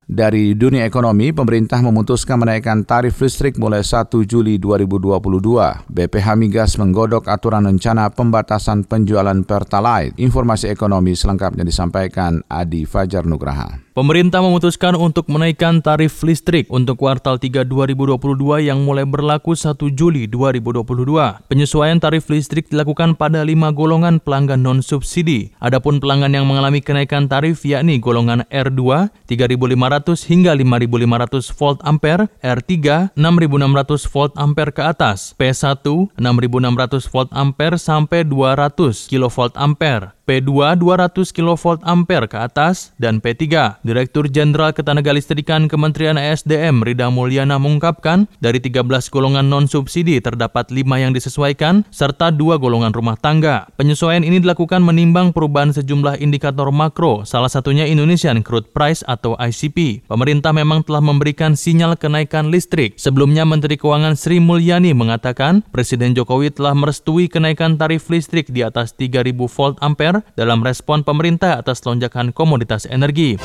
Dari 0.05 0.53
dunia 0.53 0.85
ekonomi, 0.85 1.33
pemerintah 1.33 1.81
memutuskan 1.81 2.37
menaikkan 2.37 2.85
tarif 2.85 3.17
listrik 3.25 3.57
mulai 3.57 3.81
1 3.81 4.05
Juli 4.29 4.61
2022. 4.61 5.17
BPH 5.89 6.27
Migas 6.37 6.77
menggodok 6.77 7.25
aturan 7.25 7.65
rencana 7.65 8.13
pembatasan 8.13 8.85
penjualan 8.85 9.41
Pertalite. 9.41 10.13
Informasi 10.21 10.69
ekonomi 10.69 11.17
selengkapnya 11.17 11.65
disampaikan 11.65 12.45
Adi 12.45 12.85
Fajar 12.85 13.25
Nugraha. 13.25 13.81
Pemerintah 13.95 14.43
memutuskan 14.43 14.93
untuk 14.93 15.31
menaikkan 15.31 15.79
tarif 15.79 16.19
listrik 16.21 16.67
untuk 16.67 16.99
kuartal 16.99 17.39
3 17.39 17.63
2022 17.63 18.67
yang 18.67 18.83
mulai 18.83 19.07
berlaku 19.07 19.55
1 19.55 19.73
Juli 19.95 20.27
2022. 20.27 20.83
Penyesuaian 21.47 21.97
tarif 21.97 22.27
listrik 22.27 22.67
dilakukan 22.67 23.15
pada 23.15 23.41
lima 23.47 23.71
golongan 23.71 24.19
pelanggan 24.19 24.59
non-subsidi. 24.61 25.55
Adapun 25.63 26.03
pelanggan 26.03 26.35
yang 26.35 26.43
mengalami 26.43 26.83
kenaikan 26.83 27.31
tarif 27.31 27.63
yakni 27.63 27.97
golongan 28.03 28.43
R2 28.51 29.15
3.500 29.31 29.94
hingga 30.27 30.53
5.500 30.53 31.49
volt 31.57 31.81
ampere, 31.81 32.29
R3 32.41 33.09
6.600 33.15 34.09
volt 34.11 34.31
ampere 34.35 34.71
ke 34.71 34.83
atas, 34.83 35.33
P1 35.37 36.09
6.600 36.17 37.05
volt 37.11 37.31
ampere 37.31 37.77
sampai 37.77 38.23
200 38.23 39.05
kilovolt 39.07 39.55
ampere. 39.55 40.13
P2 40.25 40.81
200 40.81 41.13
kV 41.13 41.85
ampere 41.85 42.25
ke 42.25 42.33
atas, 42.41 42.97
dan 42.97 43.21
P3. 43.21 43.77
Direktur 43.85 44.25
Jenderal 44.25 44.73
Ketenagalistrikan 44.73 45.69
Kementerian 45.69 46.17
ESDM 46.17 46.81
Rida 46.81 47.13
Mulyana 47.13 47.61
mengungkapkan, 47.61 48.25
dari 48.41 48.57
13 48.57 48.81
golongan 49.13 49.45
non-subsidi 49.45 50.17
terdapat 50.17 50.73
5 50.73 50.81
yang 50.97 51.13
disesuaikan, 51.13 51.85
serta 51.93 52.33
2 52.33 52.57
golongan 52.57 52.89
rumah 52.89 53.13
tangga. 53.21 53.69
Penyesuaian 53.77 54.25
ini 54.25 54.41
dilakukan 54.41 54.81
menimbang 54.81 55.29
perubahan 55.29 55.77
sejumlah 55.77 56.17
indikator 56.17 56.73
makro, 56.73 57.21
salah 57.21 57.53
satunya 57.53 57.85
Indonesian 57.85 58.41
Crude 58.41 58.73
Price 58.73 59.05
atau 59.05 59.37
ICP. 59.37 60.09
Pemerintah 60.09 60.57
memang 60.57 60.81
telah 60.81 61.05
memberikan 61.05 61.53
sinyal 61.53 62.01
kenaikan 62.01 62.49
listrik. 62.49 62.97
Sebelumnya 62.97 63.45
Menteri 63.45 63.77
Keuangan 63.77 64.17
Sri 64.17 64.41
Mulyani 64.41 64.97
mengatakan, 64.97 65.61
Presiden 65.69 66.17
Jokowi 66.17 66.49
telah 66.49 66.73
merestui 66.73 67.29
kenaikan 67.29 67.77
tarif 67.77 68.09
listrik 68.09 68.49
di 68.49 68.65
atas 68.65 68.97
3000 68.97 69.37
volt 69.45 69.77
ampere 69.85 70.14
dalam 70.37 70.61
respon 70.61 71.01
pemerintah 71.01 71.57
atas 71.57 71.81
lonjakan 71.83 72.31
komoditas 72.31 72.85
energi. 72.85 73.35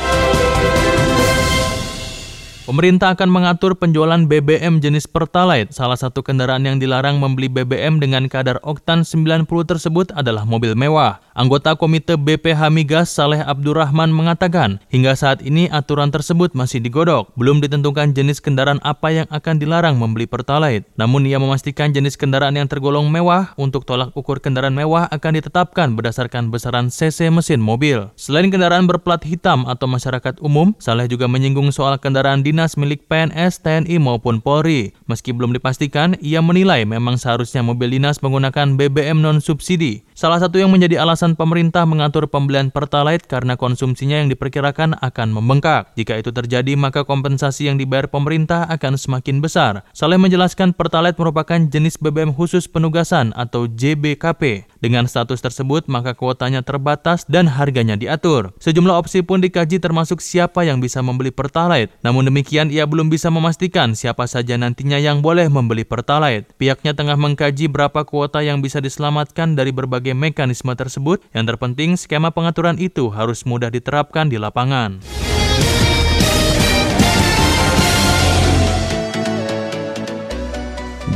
Pemerintah 2.71 3.19
akan 3.19 3.35
mengatur 3.35 3.75
penjualan 3.75 4.31
BBM 4.31 4.79
jenis 4.79 5.11
Pertalite. 5.11 5.75
Salah 5.75 5.99
satu 5.99 6.23
kendaraan 6.23 6.63
yang 6.63 6.79
dilarang 6.79 7.19
membeli 7.19 7.51
BBM 7.51 7.99
dengan 7.99 8.31
kadar 8.31 8.63
oktan 8.63 9.03
90 9.03 9.43
tersebut 9.67 10.15
adalah 10.15 10.47
mobil 10.47 10.79
mewah. 10.79 11.19
Anggota 11.35 11.75
Komite 11.75 12.15
BPH 12.15 12.71
Migas 12.71 13.11
Saleh 13.11 13.43
Abdurrahman 13.43 14.15
mengatakan, 14.15 14.79
hingga 14.87 15.19
saat 15.19 15.43
ini 15.43 15.67
aturan 15.67 16.15
tersebut 16.15 16.55
masih 16.55 16.79
digodok. 16.79 17.35
Belum 17.35 17.59
ditentukan 17.59 18.15
jenis 18.15 18.39
kendaraan 18.39 18.79
apa 18.87 19.11
yang 19.11 19.27
akan 19.35 19.59
dilarang 19.59 19.99
membeli 19.99 20.31
Pertalite. 20.31 20.87
Namun 20.95 21.27
ia 21.27 21.43
memastikan 21.43 21.91
jenis 21.91 22.15
kendaraan 22.15 22.55
yang 22.55 22.71
tergolong 22.71 23.11
mewah 23.11 23.51
untuk 23.59 23.83
tolak 23.83 24.15
ukur 24.15 24.39
kendaraan 24.39 24.79
mewah 24.79 25.11
akan 25.11 25.43
ditetapkan 25.43 25.99
berdasarkan 25.99 26.55
besaran 26.55 26.87
CC 26.87 27.35
mesin 27.35 27.59
mobil. 27.59 28.15
Selain 28.15 28.47
kendaraan 28.47 28.87
berplat 28.87 29.27
hitam 29.27 29.67
atau 29.67 29.91
masyarakat 29.91 30.39
umum, 30.39 30.71
Saleh 30.79 31.11
juga 31.11 31.27
menyinggung 31.27 31.75
soal 31.75 31.99
kendaraan 31.99 32.47
dinas 32.47 32.60
dinas 32.61 32.77
milik 32.77 33.09
PNS, 33.09 33.65
TNI 33.65 33.97
maupun 33.97 34.45
Polri. 34.45 34.93
Meski 35.09 35.33
belum 35.33 35.57
dipastikan, 35.57 36.13
ia 36.21 36.45
menilai 36.45 36.85
memang 36.85 37.17
seharusnya 37.17 37.65
mobil 37.65 37.97
dinas 37.97 38.21
menggunakan 38.21 38.77
BBM 38.77 39.25
non-subsidi. 39.25 40.05
Salah 40.21 40.37
satu 40.37 40.61
yang 40.61 40.69
menjadi 40.69 41.01
alasan 41.01 41.33
pemerintah 41.33 41.89
mengatur 41.89 42.29
pembelian 42.29 42.69
Pertalite 42.69 43.25
karena 43.25 43.57
konsumsinya 43.57 44.21
yang 44.21 44.29
diperkirakan 44.29 45.01
akan 45.01 45.33
membengkak. 45.33 45.97
Jika 45.97 46.21
itu 46.21 46.29
terjadi, 46.29 46.77
maka 46.77 47.09
kompensasi 47.09 47.73
yang 47.73 47.81
dibayar 47.81 48.05
pemerintah 48.05 48.69
akan 48.69 49.01
semakin 49.01 49.41
besar. 49.41 49.81
Saleh 49.97 50.21
menjelaskan 50.21 50.77
Pertalite 50.77 51.17
merupakan 51.17 51.57
jenis 51.57 51.97
BBM 51.97 52.37
khusus 52.37 52.69
penugasan 52.69 53.33
atau 53.33 53.65
JBKP. 53.65 54.69
Dengan 54.85 55.09
status 55.09 55.41
tersebut, 55.41 55.89
maka 55.89 56.13
kuotanya 56.13 56.61
terbatas 56.61 57.25
dan 57.25 57.49
harganya 57.49 57.97
diatur. 57.97 58.53
Sejumlah 58.61 59.01
opsi 59.01 59.25
pun 59.25 59.41
dikaji 59.41 59.81
termasuk 59.81 60.21
siapa 60.21 60.69
yang 60.69 60.85
bisa 60.85 61.01
membeli 61.01 61.33
Pertalite. 61.33 61.97
Namun 62.05 62.29
demikian, 62.29 62.69
ia 62.69 62.85
belum 62.85 63.09
bisa 63.09 63.33
memastikan 63.33 63.97
siapa 63.97 64.29
saja 64.29 64.61
nantinya 64.61 65.01
yang 65.01 65.25
boleh 65.25 65.49
membeli 65.49 65.89
Pertalite. 65.89 66.45
Pihaknya 66.61 66.93
tengah 66.93 67.17
mengkaji 67.17 67.73
berapa 67.73 68.05
kuota 68.05 68.45
yang 68.45 68.61
bisa 68.61 68.85
diselamatkan 68.85 69.57
dari 69.57 69.73
berbagai 69.73 70.10
mekanisme 70.15 70.73
tersebut. 70.75 71.23
Yang 71.35 71.55
terpenting, 71.55 71.99
skema 71.99 72.31
pengaturan 72.31 72.79
itu 72.79 73.11
harus 73.11 73.43
mudah 73.45 73.69
diterapkan 73.69 74.31
di 74.31 74.39
lapangan. 74.39 75.03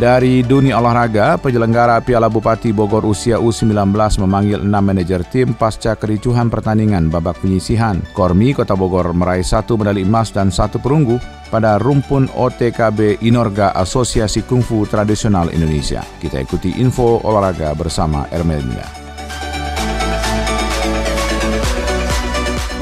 Dari 0.05 0.45
dunia 0.45 0.77
olahraga, 0.77 1.41
penyelenggara 1.41 1.97
Piala 2.05 2.29
Bupati 2.29 2.77
Bogor 2.77 3.09
usia 3.09 3.41
U19 3.41 3.97
memanggil 4.21 4.61
enam 4.61 4.85
manajer 4.85 5.25
tim 5.25 5.57
pasca 5.57 5.97
kericuhan 5.97 6.53
pertandingan 6.53 7.09
babak 7.09 7.41
penyisihan. 7.41 8.05
Kormi 8.13 8.53
Kota 8.53 8.77
Bogor 8.77 9.17
meraih 9.17 9.41
satu 9.41 9.81
medali 9.81 10.05
emas 10.05 10.29
dan 10.29 10.53
satu 10.53 10.77
perunggu 10.77 11.17
pada 11.49 11.81
rumpun 11.81 12.29
OTKB 12.37 13.25
Inorga 13.25 13.73
Asosiasi 13.73 14.45
Kungfu 14.45 14.85
Tradisional 14.85 15.49
Indonesia. 15.57 16.05
Kita 16.21 16.37
ikuti 16.37 16.77
info 16.85 17.25
olahraga 17.25 17.73
bersama 17.73 18.29
Ermelinda. 18.29 19.04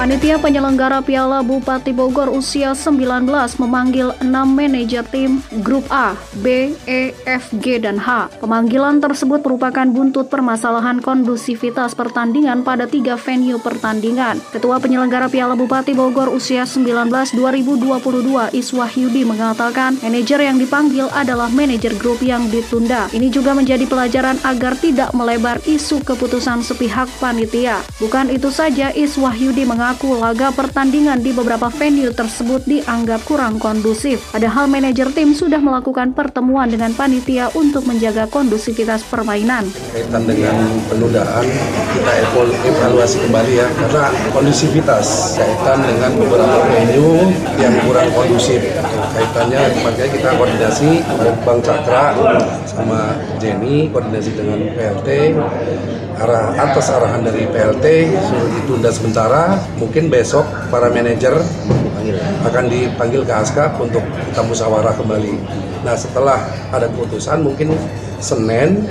Panitia 0.03 0.35
penyelenggara 0.35 0.99
Piala 0.99 1.47
Bupati 1.47 1.95
Bogor 1.95 2.27
usia 2.27 2.75
19 2.75 3.23
memanggil 3.63 4.11
6 4.19 4.27
manajer 4.35 5.07
tim 5.07 5.39
Grup 5.63 5.87
A, 5.95 6.19
B, 6.43 6.75
E, 6.91 7.15
F, 7.23 7.55
G, 7.63 7.79
dan 7.79 8.03
H. 8.03 8.35
Pemanggilan 8.43 8.99
tersebut 8.99 9.47
merupakan 9.47 9.87
buntut 9.87 10.27
permasalahan 10.27 10.99
kondusivitas 10.99 11.95
pertandingan 11.95 12.67
pada 12.67 12.91
tiga 12.91 13.15
venue 13.15 13.63
pertandingan. 13.63 14.43
Ketua 14.51 14.83
penyelenggara 14.83 15.31
Piala 15.31 15.55
Bupati 15.55 15.95
Bogor 15.95 16.35
usia 16.35 16.67
19 16.67 17.39
2022 17.39 18.59
Iswahyudi 18.59 19.23
mengatakan 19.23 20.03
manajer 20.03 20.43
yang 20.43 20.59
dipanggil 20.59 21.07
adalah 21.15 21.47
manajer 21.47 21.95
grup 21.95 22.19
yang 22.27 22.51
ditunda. 22.51 23.07
Ini 23.15 23.31
juga 23.31 23.55
menjadi 23.55 23.87
pelajaran 23.87 24.43
agar 24.43 24.75
tidak 24.83 25.15
melebar 25.15 25.63
isu 25.63 26.03
keputusan 26.03 26.67
sepihak 26.67 27.07
panitia. 27.23 27.79
Bukan 28.03 28.35
itu 28.35 28.51
saja, 28.51 28.91
Iswahyudi 28.91 29.63
mengatakan 29.63 29.92
mengaku 29.93 30.17
laga 30.17 30.49
pertandingan 30.57 31.21
di 31.21 31.37
beberapa 31.37 31.69
venue 31.69 32.09
tersebut 32.17 32.65
dianggap 32.65 33.29
kurang 33.29 33.61
kondusif. 33.61 34.25
Padahal 34.33 34.65
manajer 34.65 35.13
tim 35.13 35.37
sudah 35.37 35.61
melakukan 35.61 36.17
pertemuan 36.17 36.65
dengan 36.73 36.97
panitia 36.97 37.53
untuk 37.53 37.85
menjaga 37.85 38.25
kondusivitas 38.25 39.05
permainan. 39.05 39.69
Kaitan 39.93 40.25
dengan 40.25 40.57
penundaan, 40.89 41.45
kita 41.93 42.13
evaluasi 42.73 43.21
kembali 43.29 43.53
ya, 43.53 43.69
karena 43.69 44.09
kondusivitas 44.33 45.37
kaitan 45.37 45.85
dengan 45.85 46.11
beberapa 46.17 46.65
venue 46.73 47.29
yang 47.61 47.77
kurang 47.85 48.09
kondusif. 48.17 48.65
Kaitannya 49.13 49.77
makanya 49.85 50.09
kita 50.09 50.29
koordinasi 50.41 51.05
Bang 51.45 51.61
Cakra 51.61 52.17
sama 52.65 53.21
Jenny, 53.37 53.93
koordinasi 53.93 54.41
dengan 54.41 54.57
PLT, 54.73 55.37
arah 56.23 56.55
atas 56.55 56.87
arahan 56.95 57.27
dari 57.27 57.51
PLT 57.51 58.15
suruh 58.15 58.51
ditunda 58.55 58.91
sementara. 58.95 59.59
Mungkin 59.77 60.07
besok 60.07 60.47
para 60.71 60.87
manajer 60.87 61.35
akan 62.47 62.65
dipanggil 62.71 63.27
ke 63.27 63.33
ASKA 63.35 63.75
untuk 63.83 64.03
kita 64.31 64.43
musyawarah 64.47 64.95
kembali. 64.95 65.35
Nah 65.83 65.99
setelah 65.99 66.39
ada 66.71 66.87
keputusan 66.87 67.43
mungkin 67.43 67.75
Senin 68.23 68.87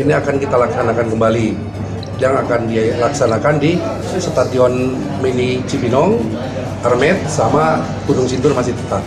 ini 0.00 0.12
akan 0.16 0.40
kita 0.40 0.56
laksanakan 0.56 1.12
kembali. 1.12 1.48
Yang 2.16 2.34
akan 2.46 2.60
dilaksanakan 2.70 3.54
di 3.58 3.76
Stadion 4.16 4.94
Mini 5.18 5.58
Cibinong, 5.66 6.22
Armet, 6.86 7.18
sama 7.26 7.82
Gunung 8.06 8.30
Sindur 8.30 8.54
masih 8.54 8.72
tetap. 8.78 9.02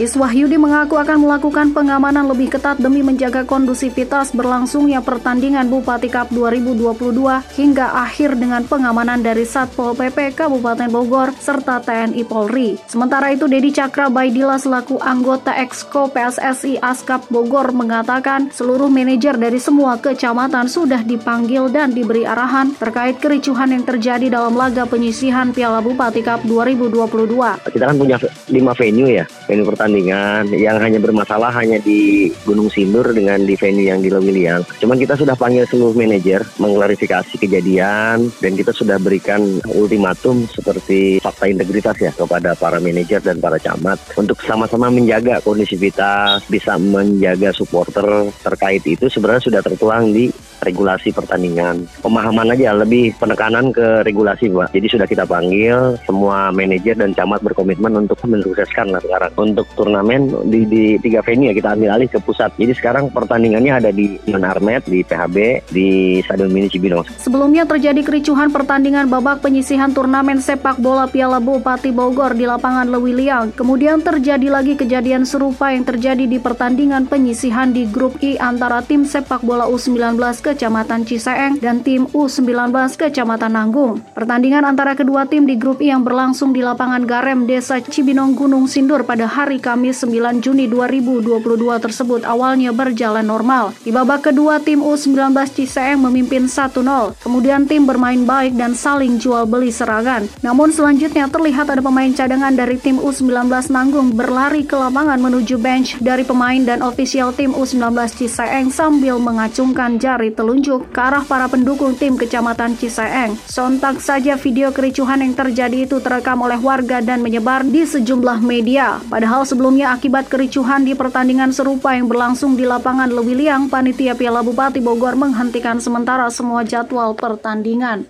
Iswahyudi 0.00 0.56
mengaku 0.56 0.96
akan 0.96 1.28
melakukan 1.28 1.76
pengamanan 1.76 2.24
lebih 2.24 2.56
ketat 2.56 2.80
demi 2.80 3.04
menjaga 3.04 3.44
kondusivitas 3.44 4.32
berlangsungnya 4.32 5.04
pertandingan 5.04 5.68
Bupati 5.68 6.08
Cup 6.08 6.32
2022 6.32 7.20
hingga 7.60 8.00
akhir 8.00 8.40
dengan 8.40 8.64
pengamanan 8.64 9.20
dari 9.20 9.44
Satpol 9.44 9.92
PP 9.92 10.40
Kabupaten 10.40 10.88
Bogor 10.88 11.36
serta 11.36 11.84
TNI 11.84 12.24
Polri. 12.24 12.80
Sementara 12.88 13.28
itu 13.36 13.44
Dedi 13.44 13.76
Cakra 13.76 14.08
Baidila 14.08 14.56
selaku 14.56 14.96
anggota 15.04 15.52
Exco 15.52 16.08
PSSI 16.08 16.80
Askap 16.80 17.28
Bogor 17.28 17.68
mengatakan 17.76 18.48
seluruh 18.48 18.88
manajer 18.88 19.36
dari 19.36 19.60
semua 19.60 20.00
kecamatan 20.00 20.64
sudah 20.64 21.04
dipanggil 21.04 21.68
dan 21.68 21.92
diberi 21.92 22.24
arahan 22.24 22.72
terkait 22.72 23.20
kericuhan 23.20 23.68
yang 23.68 23.84
terjadi 23.84 24.32
dalam 24.32 24.56
laga 24.56 24.88
penyisihan 24.88 25.52
Piala 25.52 25.84
Bupati 25.84 26.24
Cup 26.24 26.40
2022. 26.48 27.68
Kita 27.68 27.84
kan 27.84 27.96
punya 28.00 28.16
lima 28.48 28.72
venue 28.72 29.20
ya, 29.20 29.28
venue 29.44 29.68
pertandingan 29.68 29.89
pertandingan 29.90 30.54
yang 30.54 30.78
hanya 30.78 31.02
bermasalah 31.02 31.50
hanya 31.50 31.82
di 31.82 32.30
Gunung 32.46 32.70
Sindur 32.70 33.10
dengan 33.10 33.42
di 33.42 33.58
venue 33.58 33.90
yang 33.90 33.98
di 33.98 34.06
Lewiliang. 34.06 34.62
Cuman 34.78 34.94
kita 35.02 35.18
sudah 35.18 35.34
panggil 35.34 35.66
seluruh 35.66 35.98
manajer 35.98 36.46
mengklarifikasi 36.62 37.34
kejadian 37.34 38.30
dan 38.38 38.52
kita 38.54 38.70
sudah 38.70 39.02
berikan 39.02 39.58
ultimatum 39.74 40.46
seperti 40.46 41.18
fakta 41.18 41.50
integritas 41.50 41.98
ya 41.98 42.14
kepada 42.14 42.54
para 42.54 42.78
manajer 42.78 43.18
dan 43.18 43.42
para 43.42 43.58
camat 43.58 43.98
untuk 44.14 44.38
sama-sama 44.46 44.94
menjaga 44.94 45.42
kondisivitas, 45.42 46.46
bisa 46.46 46.78
menjaga 46.78 47.50
supporter 47.50 48.30
terkait 48.46 48.86
itu 48.86 49.10
sebenarnya 49.10 49.42
sudah 49.42 49.60
tertuang 49.66 50.14
di 50.14 50.30
regulasi 50.62 51.10
pertandingan. 51.10 51.84
Pemahaman 52.04 52.52
aja 52.54 52.76
lebih 52.76 53.16
penekanan 53.16 53.72
ke 53.72 54.04
regulasi 54.06 54.52
Pak. 54.52 54.72
Jadi 54.72 54.86
sudah 54.86 55.06
kita 55.08 55.24
panggil 55.24 55.96
semua 56.04 56.52
manajer 56.52 56.96
dan 56.96 57.16
camat 57.16 57.40
berkomitmen 57.44 57.92
untuk 57.96 58.20
mensukseskan 58.24 58.92
lah 58.92 59.00
sekarang. 59.02 59.32
Untuk 59.40 59.66
turnamen 59.74 60.30
di, 60.48 60.64
di 60.68 60.84
tiga 61.00 61.24
venue 61.24 61.50
ya 61.50 61.54
kita 61.56 61.74
ambil 61.74 61.96
alih 61.96 62.08
ke 62.08 62.18
pusat. 62.22 62.52
Jadi 62.56 62.72
sekarang 62.76 63.08
pertandingannya 63.10 63.72
ada 63.82 63.90
di 63.90 64.20
Non 64.28 64.44
Armet, 64.44 64.86
di 64.86 65.00
PHB, 65.02 65.36
di 65.72 66.20
Stadion 66.24 66.52
Mini 66.52 66.68
Cibinong. 66.68 67.06
Sebelumnya 67.18 67.64
terjadi 67.64 68.00
kericuhan 68.04 68.52
pertandingan 68.52 69.08
babak 69.08 69.42
penyisihan 69.44 69.90
turnamen 69.90 70.38
sepak 70.38 70.78
bola 70.78 71.08
Piala 71.08 71.42
Bupati 71.42 71.90
Bogor 71.90 72.36
di 72.36 72.44
lapangan 72.44 72.88
Lewiliang. 72.88 73.52
Kemudian 73.56 74.04
terjadi 74.04 74.48
lagi 74.52 74.76
kejadian 74.76 75.24
serupa 75.24 75.72
yang 75.72 75.84
terjadi 75.86 76.24
di 76.26 76.38
pertandingan 76.38 77.06
penyisihan 77.06 77.72
di 77.72 77.86
grup 77.88 78.18
I 78.20 78.36
antara 78.38 78.84
tim 78.84 79.06
sepak 79.06 79.42
bola 79.42 79.66
U19 79.66 80.18
Kecamatan 80.50 81.06
Ciseeng 81.06 81.62
dan 81.62 81.86
tim 81.86 82.10
U19 82.10 82.74
Kecamatan 82.98 83.54
Nanggung. 83.54 84.02
Pertandingan 84.18 84.66
antara 84.66 84.98
kedua 84.98 85.22
tim 85.30 85.46
di 85.46 85.54
grup 85.54 85.78
I 85.78 85.94
yang 85.94 86.02
berlangsung 86.02 86.50
di 86.50 86.58
lapangan 86.58 87.06
Garem 87.06 87.46
Desa 87.46 87.78
Cibinong 87.78 88.34
Gunung 88.34 88.66
Sindur 88.66 89.06
pada 89.06 89.30
hari 89.30 89.62
Kamis 89.62 90.02
9 90.02 90.42
Juni 90.42 90.66
2022 90.66 91.38
tersebut 91.78 92.26
awalnya 92.26 92.74
berjalan 92.74 93.22
normal. 93.22 93.70
Di 93.86 93.94
babak 93.94 94.26
kedua 94.26 94.58
tim 94.58 94.82
U19 94.82 95.30
Ciseeng 95.54 96.02
memimpin 96.02 96.50
1-0. 96.50 96.82
Kemudian 97.22 97.70
tim 97.70 97.86
bermain 97.86 98.26
baik 98.26 98.58
dan 98.58 98.74
saling 98.74 99.22
jual 99.22 99.46
beli 99.46 99.70
serangan. 99.70 100.26
Namun 100.42 100.74
selanjutnya 100.74 101.30
terlihat 101.30 101.70
ada 101.70 101.78
pemain 101.78 102.10
cadangan 102.10 102.58
dari 102.58 102.74
tim 102.74 102.98
U19 102.98 103.46
Nanggung 103.70 104.18
berlari 104.18 104.66
ke 104.66 104.74
lapangan 104.74 105.22
menuju 105.22 105.62
bench 105.62 106.02
dari 106.02 106.26
pemain 106.26 106.58
dan 106.66 106.82
ofisial 106.82 107.30
tim 107.30 107.54
U19 107.54 107.94
Ciseeng 108.18 108.74
sambil 108.74 109.22
mengacungkan 109.22 109.94
jari 110.00 110.34
telunjuk 110.40 110.88
ke 110.88 111.00
arah 111.04 111.20
para 111.20 111.44
pendukung 111.52 111.92
tim 111.92 112.16
Kecamatan 112.16 112.72
Ciseeng. 112.80 113.36
Sontak 113.44 114.00
saja 114.00 114.40
video 114.40 114.72
kericuhan 114.72 115.20
yang 115.20 115.36
terjadi 115.36 115.84
itu 115.84 116.00
terekam 116.00 116.40
oleh 116.40 116.56
warga 116.56 117.04
dan 117.04 117.20
menyebar 117.20 117.60
di 117.68 117.84
sejumlah 117.84 118.40
media. 118.40 119.04
Padahal 119.12 119.44
sebelumnya 119.44 119.92
akibat 119.92 120.32
kericuhan 120.32 120.88
di 120.88 120.96
pertandingan 120.96 121.52
serupa 121.52 121.92
yang 121.92 122.08
berlangsung 122.08 122.56
di 122.56 122.64
lapangan 122.64 123.12
Lewiliang, 123.12 123.68
panitia 123.68 124.16
Piala 124.16 124.40
Bupati 124.40 124.80
Bogor 124.80 125.12
menghentikan 125.12 125.76
sementara 125.76 126.32
semua 126.32 126.64
jadwal 126.64 127.12
pertandingan. 127.12 128.08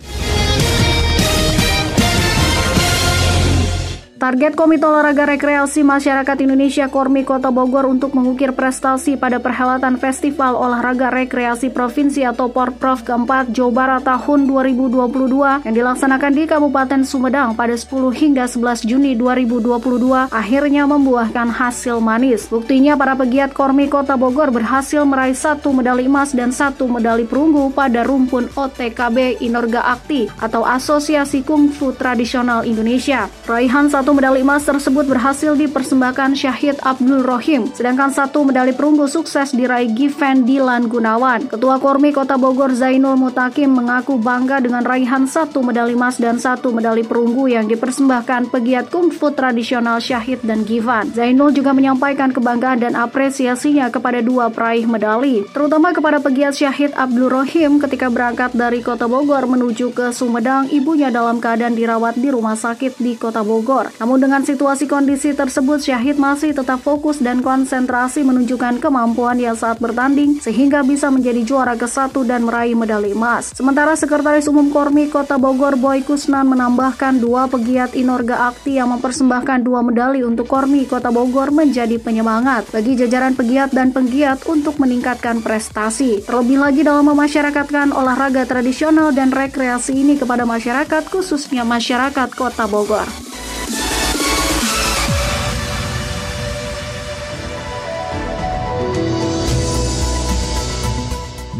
Target 4.20 4.52
Komite 4.52 4.85
Olahraga 4.85 5.24
Rekreasi 5.24 5.80
Masyarakat 5.80 6.44
Indonesia 6.44 6.92
Kormi 6.92 7.24
Kota 7.24 7.48
Bogor 7.48 7.88
untuk 7.88 8.12
mengukir 8.12 8.52
prestasi 8.52 9.16
pada 9.16 9.40
perhelatan 9.40 9.96
Festival 9.96 10.61
Olahraga 10.61 11.09
Rekreasi 11.09 11.72
Provinsi 11.72 12.28
atau 12.28 12.52
Porprov 12.52 13.00
keempat 13.00 13.48
Jawa 13.48 13.72
Barat 13.72 14.04
tahun 14.04 14.44
2022 14.44 15.64
yang 15.64 15.72
dilaksanakan 15.72 16.33
di 16.37 16.44
Kabupaten 16.44 17.00
Sumedang 17.00 17.56
pada 17.56 17.72
10 17.72 17.88
hingga 18.12 18.44
11 18.44 18.85
Juni 18.85 19.16
2022 19.16 20.28
akhirnya 20.28 20.85
membuahkan 20.85 21.48
hasil 21.56 22.04
manis. 22.04 22.44
Buktinya 22.52 23.00
para 23.00 23.16
pegiat 23.16 23.56
Kormi 23.56 23.88
Kota 23.88 24.20
Bogor 24.20 24.52
berhasil 24.52 25.00
meraih 25.09 25.33
satu 25.33 25.72
medali 25.72 26.04
emas 26.04 26.37
dan 26.37 26.52
satu 26.52 26.85
medali 26.92 27.24
perunggu 27.24 27.72
pada 27.72 28.04
rumpun 28.04 28.52
OTKB 28.52 29.40
Inorga 29.40 29.96
Akti 29.96 30.28
atau 30.44 30.61
Asosiasi 30.61 31.40
Kungfu 31.40 31.96
Tradisional 31.96 32.68
Indonesia. 32.68 33.24
Raihan 33.48 33.88
satu 33.88 34.09
satu 34.10 34.18
medali 34.26 34.42
emas 34.42 34.66
tersebut 34.66 35.06
berhasil 35.06 35.54
dipersembahkan 35.54 36.34
Syahid 36.34 36.82
Abdul 36.82 37.22
Rohim, 37.22 37.70
sedangkan 37.70 38.10
satu 38.10 38.42
medali 38.42 38.74
perunggu 38.74 39.06
sukses 39.06 39.54
diraih 39.54 39.86
Given 39.94 40.42
Dilan 40.42 40.90
Gunawan. 40.90 41.46
Ketua 41.46 41.78
Kormi 41.78 42.10
Kota 42.10 42.34
Bogor 42.34 42.74
Zainul 42.74 43.14
Mutakim 43.14 43.70
mengaku 43.70 44.18
bangga 44.18 44.58
dengan 44.58 44.82
raihan 44.82 45.30
satu 45.30 45.62
medali 45.62 45.94
emas 45.94 46.18
dan 46.18 46.42
satu 46.42 46.74
medali 46.74 47.06
perunggu 47.06 47.54
yang 47.54 47.70
dipersembahkan 47.70 48.50
pegiat 48.50 48.90
kungfu 48.90 49.30
tradisional 49.30 50.02
Syahid 50.02 50.42
dan 50.42 50.66
Givan. 50.66 51.14
Zainul 51.14 51.54
juga 51.54 51.70
menyampaikan 51.70 52.34
kebanggaan 52.34 52.82
dan 52.82 52.98
apresiasinya 52.98 53.94
kepada 53.94 54.18
dua 54.26 54.50
peraih 54.50 54.90
medali, 54.90 55.46
terutama 55.54 55.94
kepada 55.94 56.18
pegiat 56.18 56.58
Syahid 56.58 56.90
Abdul 56.98 57.30
Rohim 57.30 57.78
ketika 57.78 58.10
berangkat 58.10 58.58
dari 58.58 58.82
Kota 58.82 59.06
Bogor 59.06 59.46
menuju 59.46 59.94
ke 59.94 60.10
Sumedang, 60.10 60.66
ibunya 60.74 61.14
dalam 61.14 61.38
keadaan 61.38 61.78
dirawat 61.78 62.18
di 62.18 62.34
rumah 62.34 62.58
sakit 62.58 62.98
di 62.98 63.14
Kota 63.14 63.46
Bogor. 63.46 63.99
Namun 64.00 64.16
dengan 64.16 64.40
situasi 64.40 64.88
kondisi 64.88 65.36
tersebut, 65.36 65.84
Syahid 65.84 66.16
masih 66.16 66.56
tetap 66.56 66.80
fokus 66.80 67.20
dan 67.20 67.44
konsentrasi 67.44 68.24
menunjukkan 68.24 68.80
kemampuan 68.80 69.36
yang 69.36 69.52
saat 69.52 69.76
bertanding 69.76 70.40
sehingga 70.40 70.80
bisa 70.80 71.12
menjadi 71.12 71.44
juara 71.44 71.76
ke 71.76 71.84
satu 71.84 72.24
dan 72.24 72.48
meraih 72.48 72.72
medali 72.72 73.12
emas. 73.12 73.52
Sementara 73.52 73.92
Sekretaris 73.92 74.48
Umum 74.48 74.72
Kormi 74.72 75.12
Kota 75.12 75.36
Bogor 75.36 75.76
Boy 75.76 76.00
Kusnan 76.00 76.48
menambahkan 76.48 77.20
dua 77.20 77.44
pegiat 77.52 77.92
Inorga 77.92 78.48
Akti 78.48 78.80
yang 78.80 78.88
mempersembahkan 78.96 79.68
dua 79.68 79.84
medali 79.84 80.24
untuk 80.24 80.48
Kormi 80.48 80.88
Kota 80.88 81.12
Bogor 81.12 81.52
menjadi 81.52 82.00
penyemangat 82.00 82.72
bagi 82.72 82.96
jajaran 82.96 83.36
pegiat 83.36 83.76
dan 83.76 83.92
penggiat 83.92 84.48
untuk 84.48 84.80
meningkatkan 84.80 85.44
prestasi. 85.44 86.24
Terlebih 86.24 86.56
lagi 86.56 86.80
dalam 86.88 87.04
memasyarakatkan 87.04 87.92
olahraga 87.92 88.48
tradisional 88.48 89.12
dan 89.12 89.28
rekreasi 89.28 89.92
ini 89.92 90.16
kepada 90.16 90.48
masyarakat 90.48 91.04
khususnya 91.12 91.68
masyarakat 91.68 92.32
Kota 92.32 92.64
Bogor. 92.64 93.29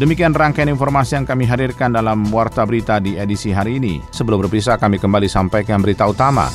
Demikian 0.01 0.33
rangkaian 0.33 0.65
informasi 0.65 1.13
yang 1.13 1.29
kami 1.29 1.45
hadirkan 1.45 1.93
dalam 1.93 2.25
Warta 2.33 2.65
Berita 2.65 2.97
di 2.97 3.21
edisi 3.21 3.53
hari 3.53 3.77
ini. 3.77 4.01
Sebelum 4.09 4.41
berpisah, 4.41 4.81
kami 4.81 4.97
kembali 4.97 5.29
sampaikan 5.29 5.77
berita 5.77 6.09
utama. 6.09 6.49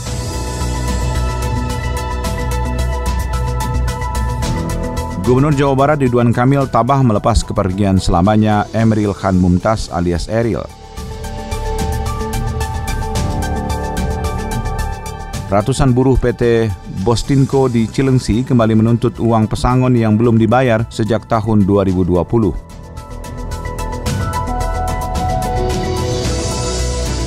Gubernur 5.22 5.54
Jawa 5.54 5.78
Barat 5.78 6.02
Ridwan 6.02 6.34
Kamil 6.34 6.66
tabah 6.66 7.06
melepas 7.06 7.46
kepergian 7.46 8.02
selamanya 8.02 8.66
Emeril 8.74 9.14
Khan 9.14 9.38
Mumtaz 9.38 9.94
alias 9.94 10.26
Eril. 10.26 10.66
Ratusan 15.46 15.94
buruh 15.94 16.18
PT 16.18 16.66
Bostinko 17.06 17.70
di 17.70 17.86
Cilengsi 17.86 18.42
kembali 18.42 18.74
menuntut 18.74 19.22
uang 19.22 19.46
pesangon 19.46 19.94
yang 19.94 20.18
belum 20.18 20.34
dibayar 20.34 20.82
sejak 20.90 21.30
tahun 21.30 21.62
2020. 21.62 22.65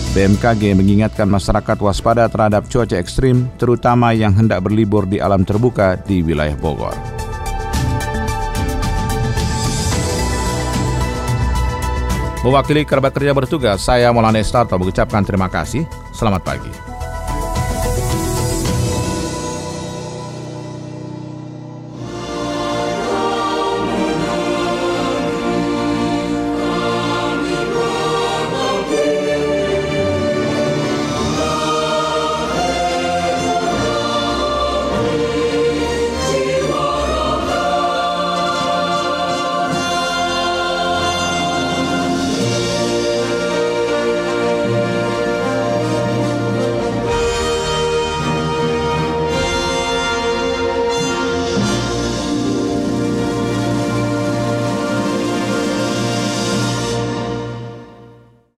BMKG 0.10 0.74
mengingatkan 0.74 1.30
masyarakat 1.30 1.78
waspada 1.78 2.26
terhadap 2.26 2.66
cuaca 2.66 2.98
ekstrim, 2.98 3.46
terutama 3.62 4.10
yang 4.10 4.34
hendak 4.34 4.66
berlibur 4.66 5.06
di 5.06 5.22
alam 5.22 5.46
terbuka 5.46 6.02
di 6.02 6.26
wilayah 6.26 6.58
Bogor. 6.58 6.98
Mewakili 12.42 12.90
kerabat 12.90 13.14
kerja 13.14 13.38
bertugas, 13.38 13.86
saya 13.86 14.10
Maulana 14.10 14.42
Estarto 14.42 14.74
mengucapkan 14.82 15.22
terima 15.22 15.46
kasih. 15.46 15.86
Selamat 16.10 16.42
pagi. 16.42 16.89